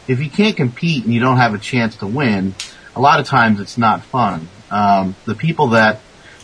[0.08, 2.56] If you can't compete and you don't have a chance to win,
[2.96, 4.48] a lot of times it's not fun.
[4.70, 6.02] Um, the people that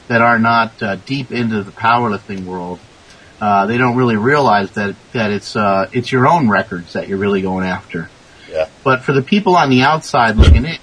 [0.07, 2.79] that are not uh, deep into the powerlifting world,
[3.39, 7.17] uh, they don't really realize that that it's uh, it's your own records that you're
[7.17, 8.09] really going after.
[8.49, 8.67] Yeah.
[8.83, 10.77] But for the people on the outside looking in,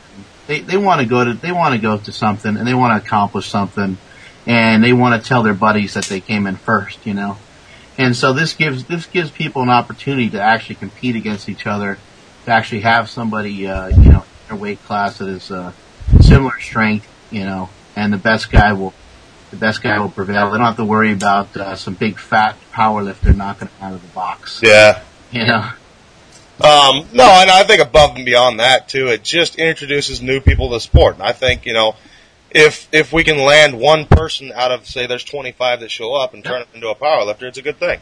[0.46, 3.00] they they want to go to they want to go to something and they want
[3.00, 3.98] to accomplish something,
[4.46, 7.36] and they want to tell their buddies that they came in first, you know.
[7.98, 11.98] And so this gives this gives people an opportunity to actually compete against each other,
[12.46, 15.72] to actually have somebody uh, you know in their weight class that is uh,
[16.20, 18.94] similar strength, you know, and the best guy will
[19.50, 20.50] the best guy will prevail.
[20.50, 23.92] They don't have to worry about uh, some big fat power lifter knocking them out
[23.92, 24.60] of the box.
[24.62, 25.02] Yeah.
[25.30, 25.70] You know,
[26.58, 30.68] Um, no, and I think above and beyond that too, it just introduces new people
[30.68, 31.14] to the sport.
[31.14, 31.96] And I think you know,
[32.50, 36.32] if if we can land one person out of say there's 25 that show up
[36.32, 38.00] and turn them into a power lifter, it's a good thing.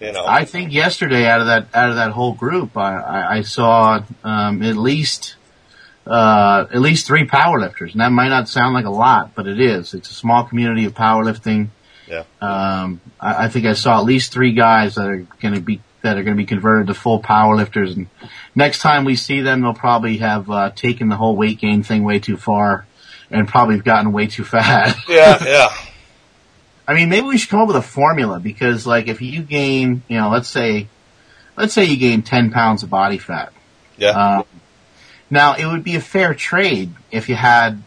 [0.00, 3.36] You know, I think yesterday out of that out of that whole group, I, I,
[3.36, 5.36] I saw um, at least
[6.06, 9.60] uh, at least three powerlifters, and that might not sound like a lot, but it
[9.60, 9.94] is.
[9.94, 11.68] It's a small community of powerlifting.
[12.06, 12.24] Yeah.
[12.40, 15.80] Um, I, I think I saw at least three guys that are going to be
[16.02, 18.08] that are going to be converted to full powerlifters, and
[18.54, 22.04] next time we see them, they'll probably have uh, taken the whole weight gain thing
[22.04, 22.86] way too far,
[23.30, 24.94] and probably have gotten way too fat.
[25.08, 25.68] yeah, yeah,
[26.88, 30.02] I mean, maybe we should come up with a formula because, like, if you gain,
[30.08, 30.88] you know, let's say,
[31.56, 33.52] let's say you gain 10 pounds of body fat.
[33.96, 34.10] yeah.
[34.10, 34.44] Um,
[35.28, 37.82] now, it would be a fair trade if you had,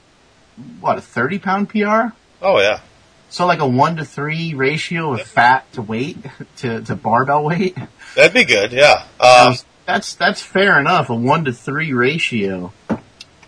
[0.81, 2.13] what, a 30 pound PR?
[2.41, 2.81] oh yeah.
[3.29, 6.17] So like a 1 to 3 ratio of fat to weight,
[6.57, 7.77] to, to barbell weight?
[8.15, 8.71] That'd be good.
[8.73, 9.05] Yeah.
[9.21, 12.73] Um, that's, that's fair enough, a 1 to 3 ratio.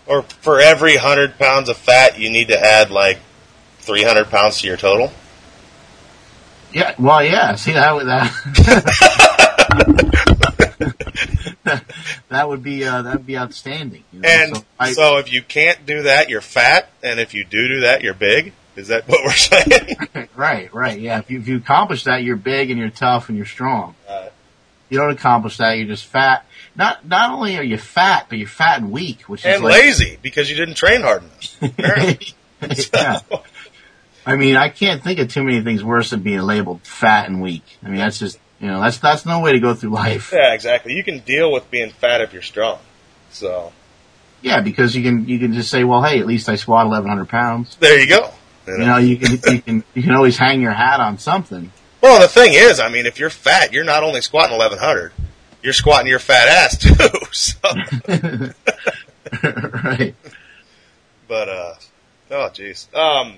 [0.06, 3.18] or for every hundred pounds of fat, you need to add like
[3.78, 5.12] three hundred pounds to your total.
[6.74, 8.32] Yeah, well, yeah, see, that would, that,
[12.28, 14.04] that would be, uh, that would be outstanding.
[14.12, 14.28] You know?
[14.28, 17.68] And So I- so if you can't do that, you're fat, and if you do
[17.68, 18.52] do that, you're big.
[18.76, 19.96] Is that what we're saying?
[20.36, 21.18] Right, right, yeah.
[21.18, 23.94] If you, if you accomplish that, you're big and you're tough and you're strong.
[24.08, 24.28] Uh,
[24.88, 26.46] You don't accomplish that, you're just fat.
[26.74, 29.74] Not, not only are you fat, but you're fat and weak, which is and like,
[29.82, 31.62] lazy because you didn't train hard enough.
[31.62, 32.32] Apparently.
[32.94, 33.18] yeah.
[34.24, 37.40] I mean, I can't think of too many things worse than being labeled fat and
[37.42, 37.64] weak.
[37.84, 40.30] I mean, that's just, you know, that's, that's no way to go through life.
[40.32, 40.94] yeah, exactly.
[40.94, 42.78] You can deal with being fat if you're strong.
[43.30, 43.72] So
[44.40, 47.28] Yeah, because you can, you can just say, well, hey, at least I squat 1100
[47.28, 47.76] pounds.
[47.80, 48.30] there you go.
[48.66, 48.86] You You know?
[48.86, 51.72] know, you can, you can, you can always hang your hat on something.
[52.00, 55.12] Well, the thing is, I mean, if you're fat, you're not only squatting 1100,
[55.62, 56.94] you're squatting your fat ass too.
[57.32, 57.56] So,
[59.84, 60.14] right.
[61.28, 61.74] but uh,
[62.30, 62.92] oh jeez.
[62.94, 63.36] Um,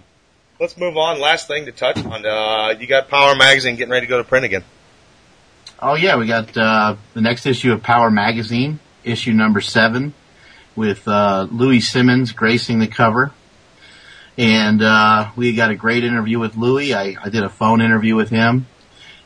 [0.60, 1.20] let's move on.
[1.20, 2.24] Last thing to touch on.
[2.24, 4.64] Uh, you got Power Magazine getting ready to go to print again.
[5.80, 10.14] Oh yeah, we got uh, the next issue of Power Magazine, issue number seven,
[10.76, 13.32] with uh, Louie Simmons gracing the cover,
[14.38, 16.94] and uh, we got a great interview with Louie.
[16.94, 18.66] I, I did a phone interview with him,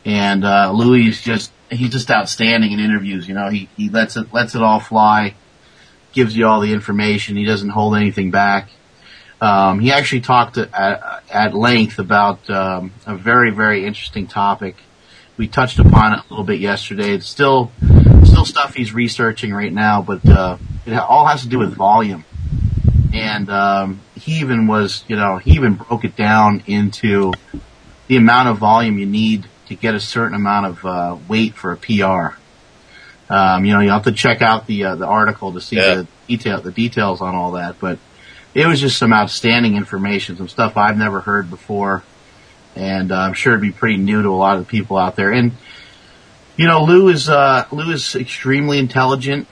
[0.04, 3.28] and uh, Louie is just he's just outstanding in interviews.
[3.28, 5.34] You know, he he lets it lets it all fly,
[6.12, 7.36] gives you all the information.
[7.36, 8.70] He doesn't hold anything back.
[9.40, 14.76] Um, he actually talked at, at length about um, a very very interesting topic
[15.36, 17.12] we touched upon it a little bit yesterday.
[17.14, 17.70] It's still
[18.24, 22.24] still stuff he's researching right now, but uh, it all has to do with volume.
[23.14, 27.32] And um, he even was, you know, he even broke it down into
[28.08, 31.70] the amount of volume you need to get a certain amount of uh, weight for
[31.70, 32.36] a PR.
[33.32, 35.94] Um, you know, you have to check out the uh, the article to see Yeah.
[35.94, 37.98] the detail the details on all that, but
[38.58, 42.02] it was just some outstanding information, some stuff I've never heard before
[42.78, 45.16] and uh, I'm sure it'd be pretty new to a lot of the people out
[45.16, 45.32] there.
[45.32, 45.52] And
[46.56, 49.48] you know, Lou is uh, Lou is extremely intelligent.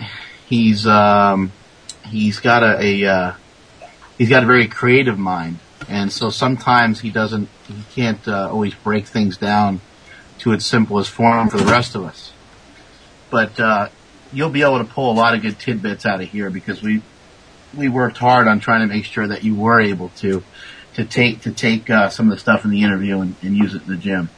[0.47, 1.53] He's um,
[2.07, 3.35] he's got a, a uh,
[4.17, 8.75] he's got a very creative mind, and so sometimes he doesn't he can't uh, always
[8.75, 9.81] break things down
[10.39, 12.33] to its simplest form for the rest of us.
[13.31, 13.89] But uh,
[14.33, 17.03] you'll be able to pull a lot of good tidbits out of here because we
[17.77, 20.43] we worked hard on trying to make sure that you were able to
[20.95, 23.75] to take to take uh, some of the stuff in the interview and, and use
[23.75, 24.31] it in the gym.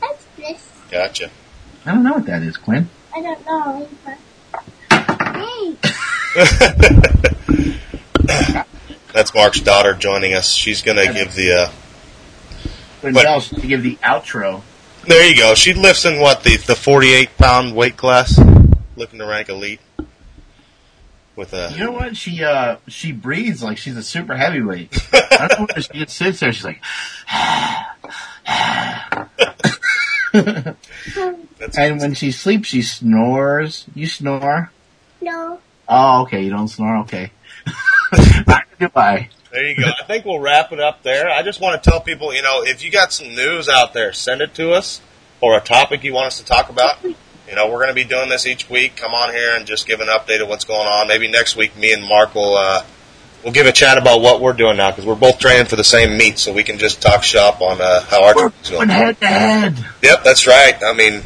[0.00, 0.68] What's this?
[0.90, 1.30] Gotcha.
[1.86, 2.88] I don't know what that is, Quinn.
[3.14, 3.88] I don't know.
[5.32, 5.76] Hey,
[9.12, 10.52] That's Mark's daughter joining us.
[10.52, 11.52] She's gonna give the.
[11.52, 11.70] Uh,
[13.00, 13.42] Quinn What?
[13.42, 14.62] To give the outro.
[15.06, 15.54] there you go.
[15.54, 18.38] She lifts in what the the 48 pound weight class,
[18.96, 19.80] looking to rank elite.
[21.40, 22.18] With a You know what?
[22.18, 24.94] She uh she breathes like she's a super heavyweight.
[25.14, 26.52] I don't know where she just sits there.
[26.52, 26.82] She's like,
[31.58, 33.86] that's and when she sleeps, she snores.
[33.94, 34.70] You snore?
[35.22, 35.60] no.
[35.88, 36.42] Oh, okay.
[36.42, 36.98] You don't snore.
[36.98, 37.32] Okay.
[38.78, 39.30] Goodbye.
[39.50, 39.88] There you go.
[39.98, 41.30] I think we'll wrap it up there.
[41.30, 44.12] I just want to tell people, you know, if you got some news out there,
[44.12, 45.00] send it to us
[45.40, 46.98] or a topic you want us to talk about.
[47.50, 48.94] You know, we're going to be doing this each week.
[48.94, 51.08] Come on here and just give an update of what's going on.
[51.08, 52.84] Maybe next week, me and Mark will uh,
[53.42, 55.82] we'll give a chat about what we're doing now because we're both training for the
[55.82, 58.88] same meet, so we can just talk shop on uh, how our We're going going.
[58.88, 59.76] head to head.
[60.00, 60.76] Yep, that's right.
[60.80, 61.22] I mean,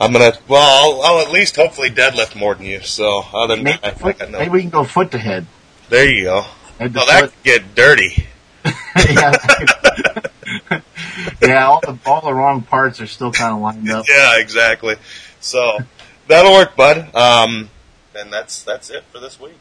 [0.00, 0.32] I'm gonna.
[0.48, 2.80] Well, I'll, I'll at least hopefully deadlift more than you.
[2.80, 5.46] So other than Maybe, that, foot, maybe we can go foot to head.
[5.88, 6.40] there you go.
[6.80, 8.26] Head Well, that could get dirty.
[9.08, 9.36] yeah.
[11.42, 14.06] yeah, all the all the wrong parts are still kind of lined up.
[14.08, 14.96] Yeah, exactly.
[15.40, 15.78] So
[16.28, 17.14] that'll work, bud.
[17.14, 17.70] Um,
[18.14, 19.58] and that's that's it for this week.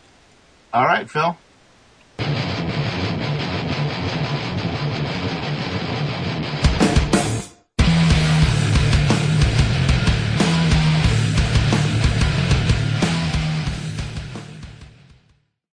[0.74, 1.38] All right, Phil.